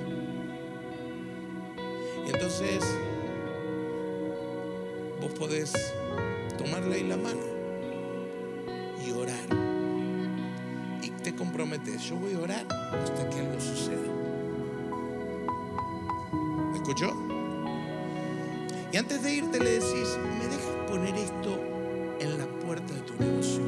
Entonces 2.26 2.84
vos 5.20 5.30
podés 5.38 5.72
tomarle 6.59 6.96
ahí 6.96 7.05
la 7.05 7.16
mano 7.16 7.46
y 9.07 9.12
orar. 9.12 9.46
Y 11.02 11.11
te 11.22 11.36
comprometes, 11.36 12.02
yo 12.02 12.16
voy 12.16 12.34
a 12.34 12.40
orar 12.40 12.66
hasta 13.00 13.30
que 13.30 13.40
algo 13.40 13.61
suceda. 13.61 14.02
¿Me 16.72 16.78
escuchó? 16.78 17.24
Y 18.95 18.97
antes 18.97 19.24
de 19.24 19.34
irte 19.34 19.59
le 19.59 19.70
decís, 19.72 20.16
¿me 20.38 20.47
dejas 20.47 20.88
poner 20.88 21.16
esto 21.16 21.61
en 22.20 22.38
la 22.38 22.47
puerta 22.64 22.95
de 22.95 23.01
tu 23.01 23.14
negocio? 23.18 23.61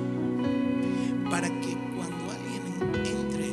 Para 1.29 1.49
que 1.49 1.77
cuando 1.97 2.31
alguien 2.31 2.63
entre, 3.05 3.49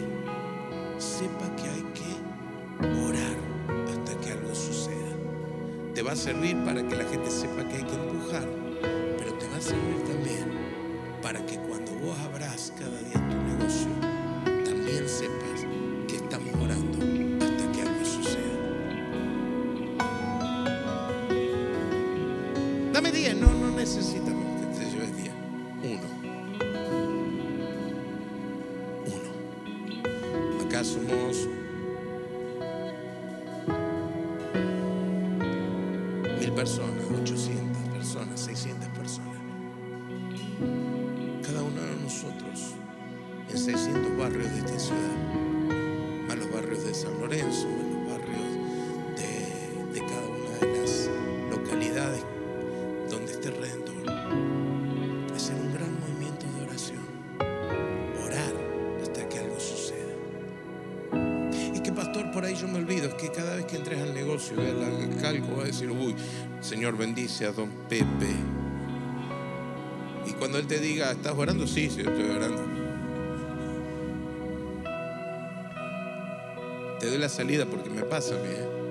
sepa 0.99 1.49
que 1.55 1.69
hay 1.69 1.83
que 1.95 3.07
orar 3.07 3.35
hasta 3.87 4.21
que 4.21 4.33
algo 4.33 4.53
suceda. 4.53 5.17
Te 5.95 6.03
va 6.03 6.11
a 6.11 6.15
servir 6.15 6.63
para 6.63 6.87
que 6.87 6.95
la 6.95 7.05
gente 7.05 7.31
sepa 7.31 7.67
que 7.67 7.77
hay 7.77 7.83
que 7.85 7.95
empujar, 7.95 8.47
pero 9.17 9.33
te 9.33 9.47
va 9.47 9.57
a 9.57 9.61
servir 9.61 10.03
también 10.03 10.51
para 11.23 11.43
que 11.43 11.57
Dame 22.93 23.11
10, 23.11 23.37
no, 23.37 23.51
no 23.51 23.71
necesitamos 23.71 24.32
Señor 66.83 66.97
bendice 66.97 67.45
a 67.45 67.53
don 67.53 67.69
Pepe. 67.87 68.35
Y 70.27 70.33
cuando 70.33 70.57
él 70.57 70.67
te 70.67 70.81
diga, 70.81 71.13
¿estás 71.13 71.33
orando? 71.33 71.65
Sí, 71.65 71.89
sí, 71.89 72.01
estoy 72.01 72.29
orando. 72.29 72.61
Te 76.99 77.07
doy 77.07 77.19
la 77.19 77.29
salida 77.29 77.65
porque 77.65 77.89
me 77.89 78.01
pasa 78.01 78.35
a 78.35 78.39
mí. 78.39 78.49
¿eh? 78.49 78.82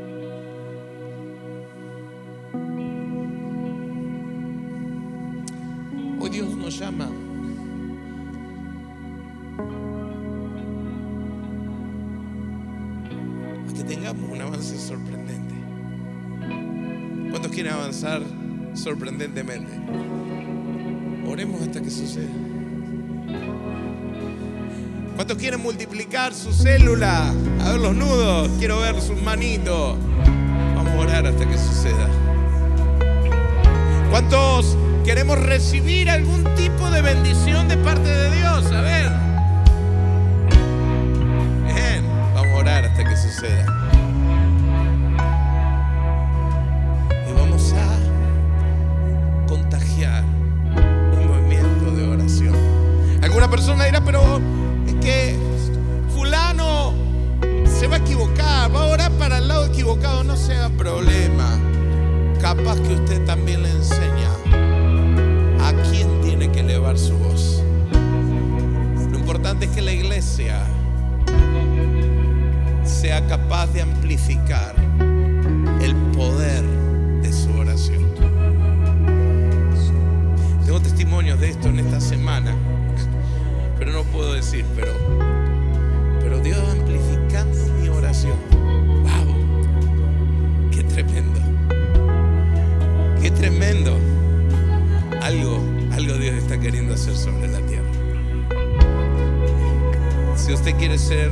Sorprendentemente? 19.13 19.73
Oremos 21.27 21.61
hasta 21.61 21.81
que 21.81 21.91
suceda. 21.91 22.31
¿Cuántos 25.17 25.37
quieren 25.37 25.61
multiplicar 25.61 26.33
su 26.35 26.53
célula? 26.53 27.33
A 27.61 27.71
ver 27.73 27.81
los 27.81 27.95
nudos. 27.95 28.51
Quiero 28.59 28.81
ver 28.81 29.01
sus 29.01 29.21
manitos. 29.23 29.99
Vamos 30.75 30.93
a 30.93 30.99
orar 30.99 31.27
hasta 31.27 31.49
que 31.49 31.59
suceda. 31.59 32.09
¿Cuántos 34.11 34.77
queremos 35.05 35.39
recibir 35.39 36.11
algún 36.11 36.45
tipo 36.55 36.91
de 36.91 37.03
bendición 37.03 37.69
de 37.69 37.77
parte 37.79 38.09
de 38.09 38.37
Dios? 38.37 38.73
A 38.73 38.81
ver. 38.81 39.13
Vamos 42.35 42.53
a 42.55 42.57
orar 42.57 42.85
hasta 42.85 43.05
que 43.05 43.17
suceda. 43.17 43.82
Problema. 60.77 61.59
Capaz 62.41 62.81
que 62.81 62.95
usted 62.95 63.25
también 63.25 63.63
le 63.63 63.71
enseña 63.71 64.31
a 65.61 65.73
quién 65.91 66.21
tiene 66.23 66.51
que 66.51 66.61
elevar 66.61 66.99
su 66.99 67.17
voz. 67.17 67.63
Lo 69.11 69.19
importante 69.19 69.67
es 69.67 69.71
que 69.71 69.81
la 69.81 69.93
iglesia 69.93 70.61
sea 72.85 73.27
capaz 73.27 73.69
de 73.69 73.83
amplificar 73.83 74.75
el 75.81 75.95
poder 76.17 76.63
de 77.23 77.33
su 77.33 77.53
oración. 77.53 78.05
Tengo 80.65 80.81
testimonios 80.81 81.39
de 81.41 81.51
esto 81.51 81.69
en 81.69 81.79
esta 81.79 82.01
semana, 82.01 82.55
pero 83.79 83.93
no 83.93 84.03
puedo 84.05 84.33
decir, 84.35 84.65
pero, 84.75 84.93
pero 86.21 86.41
Dios 86.41 86.59
amplificando 86.71 87.59
mi 87.81 87.89
oración. 87.89 88.52
Tremendo! 93.43 93.99
Algo, 95.21 95.61
algo 95.91 96.15
Dios 96.15 96.37
está 96.37 96.61
queriendo 96.61 96.95
hacer 96.95 97.17
sobre 97.17 97.49
la 97.49 97.59
tierra. 97.63 97.91
Si 100.37 100.53
usted 100.53 100.77
quiere 100.77 100.97
ser 100.97 101.29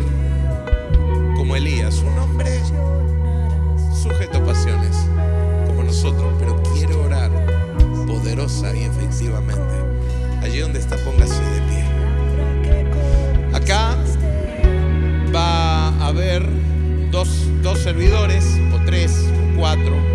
como 1.36 1.54
Elías, 1.54 1.98
un 1.98 2.18
hombre 2.18 2.50
sujeto 4.02 4.38
a 4.38 4.44
pasiones, 4.44 4.96
como 5.68 5.84
nosotros, 5.84 6.34
pero 6.40 6.60
quiere 6.74 6.94
orar 6.94 7.30
poderosa 8.08 8.74
y 8.74 8.82
efectivamente. 8.82 9.76
Allí 10.42 10.58
donde 10.58 10.80
está, 10.80 10.96
póngase 11.04 11.40
de 11.40 11.60
pie. 11.68 11.84
Acá 13.54 13.96
va 15.32 15.90
a 15.90 16.06
haber 16.08 16.44
dos, 17.12 17.28
dos 17.62 17.78
servidores, 17.78 18.58
o 18.74 18.84
tres, 18.84 19.12
o 19.54 19.56
cuatro, 19.56 20.09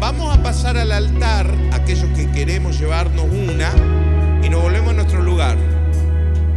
vamos 0.00 0.34
a 0.34 0.42
pasar 0.42 0.78
al 0.78 0.90
altar 0.90 1.46
aquellos 1.72 2.06
que 2.16 2.30
queremos 2.30 2.78
llevarnos 2.78 3.26
una 3.26 3.70
y 4.42 4.48
nos 4.48 4.62
volvemos 4.62 4.90
a 4.90 4.92
nuestro 4.94 5.22
lugar. 5.22 5.58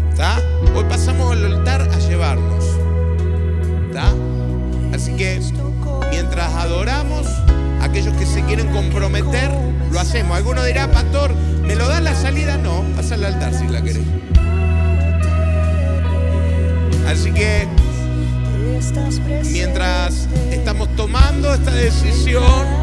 ¿Está? 0.10 0.40
Hoy 0.74 0.86
pasamos 0.86 1.34
al 1.34 1.46
altar 1.46 1.82
a 1.82 2.00
llevarnos. 2.00 2.64
¿Está? 3.88 4.14
Así 4.94 5.12
que 5.18 5.42
mientras 6.12 6.54
adoramos, 6.54 7.28
aquellos 7.82 8.16
que 8.16 8.26
se 8.26 8.42
quieren 8.44 8.70
comprometer, 8.70 9.52
lo 9.92 10.00
hacemos. 10.00 10.38
Alguno 10.38 10.64
dirá, 10.64 10.90
pastor, 10.90 11.34
¿me 11.64 11.76
lo 11.76 11.90
da 11.90 12.00
la 12.00 12.16
salida? 12.16 12.58
No, 12.58 12.84
pasa 12.96 13.16
al 13.16 13.26
altar 13.26 13.54
si 13.54 13.68
la 13.68 13.82
querés. 13.82 14.06
Así 17.06 17.32
que 17.34 17.68
mientras 19.52 20.30
estamos 20.52 20.88
tomando 20.96 21.54
esta 21.54 21.72
decisión, 21.72 22.77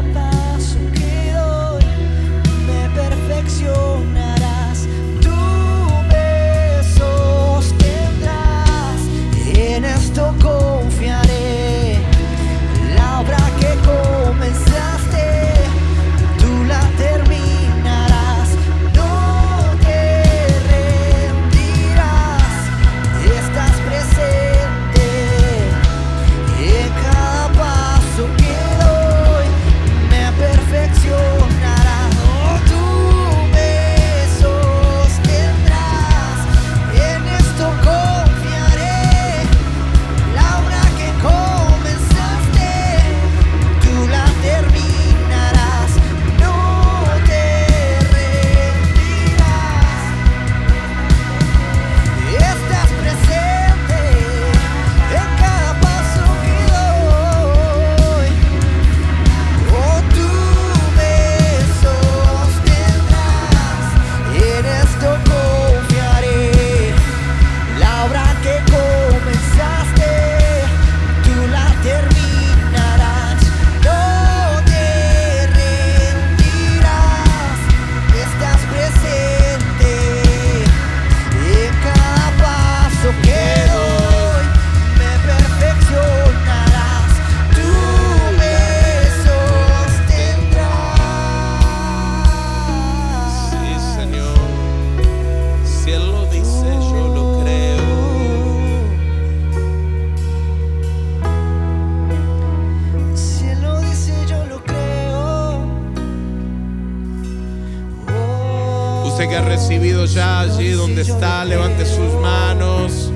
allí 110.57 110.71
donde 110.71 111.01
está, 111.01 111.43
levante 111.43 111.85
sus 111.85 112.13
manos, 112.21 113.11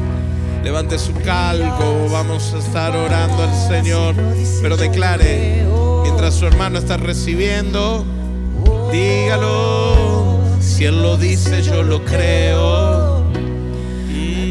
levante 0.64 0.98
su 0.98 1.14
calco, 1.14 2.08
vamos 2.12 2.54
a 2.54 2.58
estar 2.60 2.96
orando 2.96 3.44
al 3.44 3.54
Señor, 3.68 4.16
pero 4.62 4.76
declare, 4.76 5.66
mientras 6.04 6.36
su 6.36 6.46
hermano 6.46 6.80
está 6.80 6.98
recibiendo, 6.98 8.06
dígalo, 8.92 10.40
si 10.60 10.86
Él 10.86 11.02
lo 11.02 11.18
dice, 11.18 11.62
yo 11.62 11.84
lo 11.84 12.04
creo. 12.04 13.24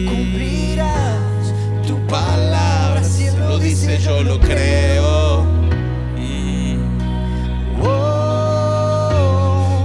Cumplirás 0.06 1.52
tu 1.86 1.98
palabra, 2.06 3.02
si 3.04 3.26
Él 3.26 3.38
lo 3.38 3.58
dice, 3.58 3.98
yo 3.98 4.22
lo 4.22 4.40
creo. 4.40 5.46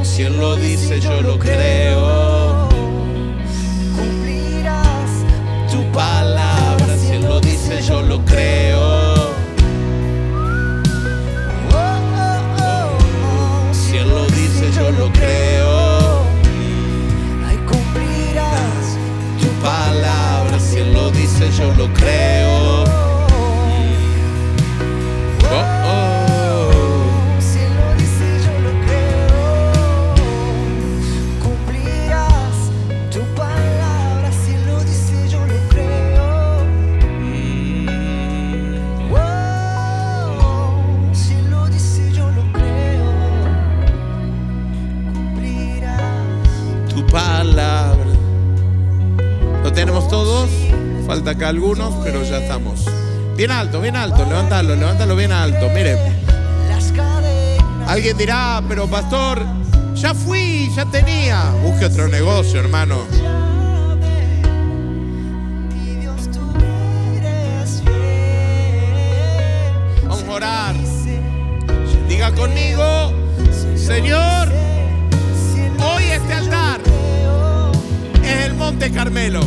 Si 0.03 0.21
Él 0.21 0.37
lo 0.37 0.55
dice, 0.55 0.99
yo 0.99 1.21
lo 1.21 1.39
creo. 1.39 2.22
todos. 50.13 50.47
Falta 51.07 51.31
acá 51.31 51.47
algunos, 51.47 51.91
pero 52.03 52.21
ya 52.21 52.37
estamos. 52.37 52.85
Bien 53.35 53.49
alto, 53.49 53.81
bien 53.81 53.95
alto, 53.95 54.23
levántalo, 54.23 54.75
levántalo 54.75 55.15
bien 55.15 55.31
alto. 55.31 55.69
Mire. 55.69 55.97
Alguien 57.87 58.15
dirá, 58.15 58.61
pero 58.69 58.87
pastor, 58.87 59.41
ya 59.95 60.13
fui, 60.13 60.69
ya 60.75 60.85
tenía. 60.85 61.49
Busque 61.63 61.85
otro 61.85 62.07
negocio, 62.07 62.59
hermano. 62.59 62.99
Vamos 70.03 70.23
a 70.23 70.31
orar. 70.31 70.75
Diga 72.07 72.31
conmigo, 72.33 73.13
Señor, 73.75 74.47
hoy 75.79 76.03
este 76.03 76.33
altar 76.33 76.81
es 78.23 78.45
el 78.45 78.53
Monte 78.53 78.91
Carmelo. 78.91 79.41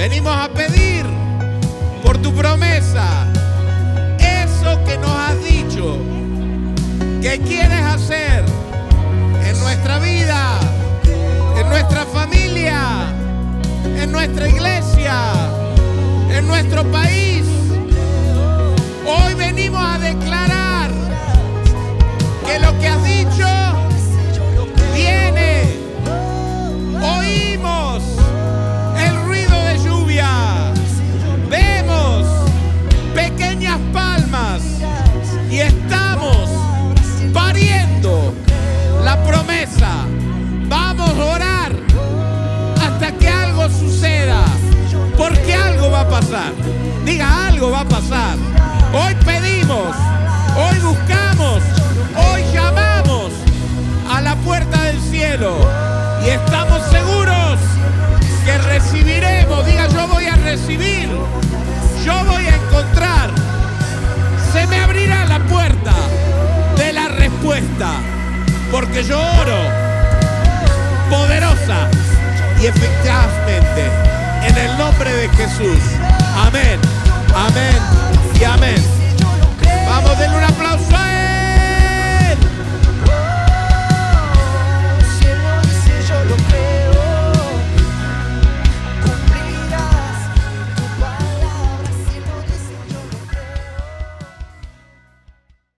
Venimos 0.00 0.34
a 0.34 0.48
pedir 0.48 1.04
por 2.02 2.16
tu 2.16 2.32
promesa. 2.32 3.26
Eso 4.18 4.82
que 4.86 4.96
nos 4.96 5.10
has 5.10 5.44
dicho 5.44 5.98
que 7.20 7.38
quieres 7.40 7.82
hacer 7.82 8.42
en 9.44 9.60
nuestra 9.60 9.98
vida, 9.98 10.58
en 11.54 11.68
nuestra 11.68 12.06
familia, 12.06 13.12
en 13.84 14.10
nuestra 14.10 14.48
iglesia, 14.48 15.16
en 16.30 16.48
nuestro 16.48 16.82
país. 16.90 17.44
Hoy 19.04 19.34
venimos 19.34 19.84
a 19.84 19.98
declarar 19.98 20.90
que 22.46 22.58
lo 22.58 22.78
que 22.78 22.88
has 22.88 23.04
dicho 23.04 23.59
algo 45.66 45.90
va 45.90 46.00
a 46.00 46.08
pasar. 46.08 46.52
Diga, 47.04 47.46
algo 47.46 47.70
va 47.70 47.80
a 47.80 47.84
pasar. 47.84 48.36
Hoy 48.92 49.14
pedimos, 49.24 49.94
hoy 50.56 50.78
buscamos, 50.80 51.62
hoy 52.16 52.42
llamamos 52.52 53.32
a 54.10 54.20
la 54.20 54.34
puerta 54.36 54.82
del 54.82 55.00
cielo. 55.00 55.54
Y 56.24 56.30
estamos 56.30 56.82
seguros 56.90 57.58
que 58.44 58.58
recibiremos. 58.58 59.64
Diga, 59.66 59.88
yo 59.88 60.06
voy 60.08 60.26
a 60.26 60.36
recibir. 60.36 61.08
Yo 62.04 62.24
voy 62.24 62.46
a 62.46 62.56
encontrar. 62.56 63.30
Se 64.52 64.66
me 64.66 64.80
abrirá 64.80 65.24
la 65.26 65.38
puerta 65.40 65.92
de 66.76 66.92
la 66.92 67.08
respuesta. 67.08 67.92
Porque 68.70 69.04
yo 69.04 69.18
oro 69.18 69.90
poderosa 71.10 71.88
y 72.60 72.66
eficazmente 72.66 74.09
en 74.42 74.56
el 74.56 74.78
nombre 74.78 75.12
de 75.12 75.28
Jesús. 75.30 75.78
Amén, 76.36 76.80
amén 77.34 77.76
y 78.38 78.44
amén. 78.44 78.82
Vamos, 79.86 80.18
denle 80.18 80.36
un 80.38 80.44
aplauso 80.44 80.96
a 80.96 81.19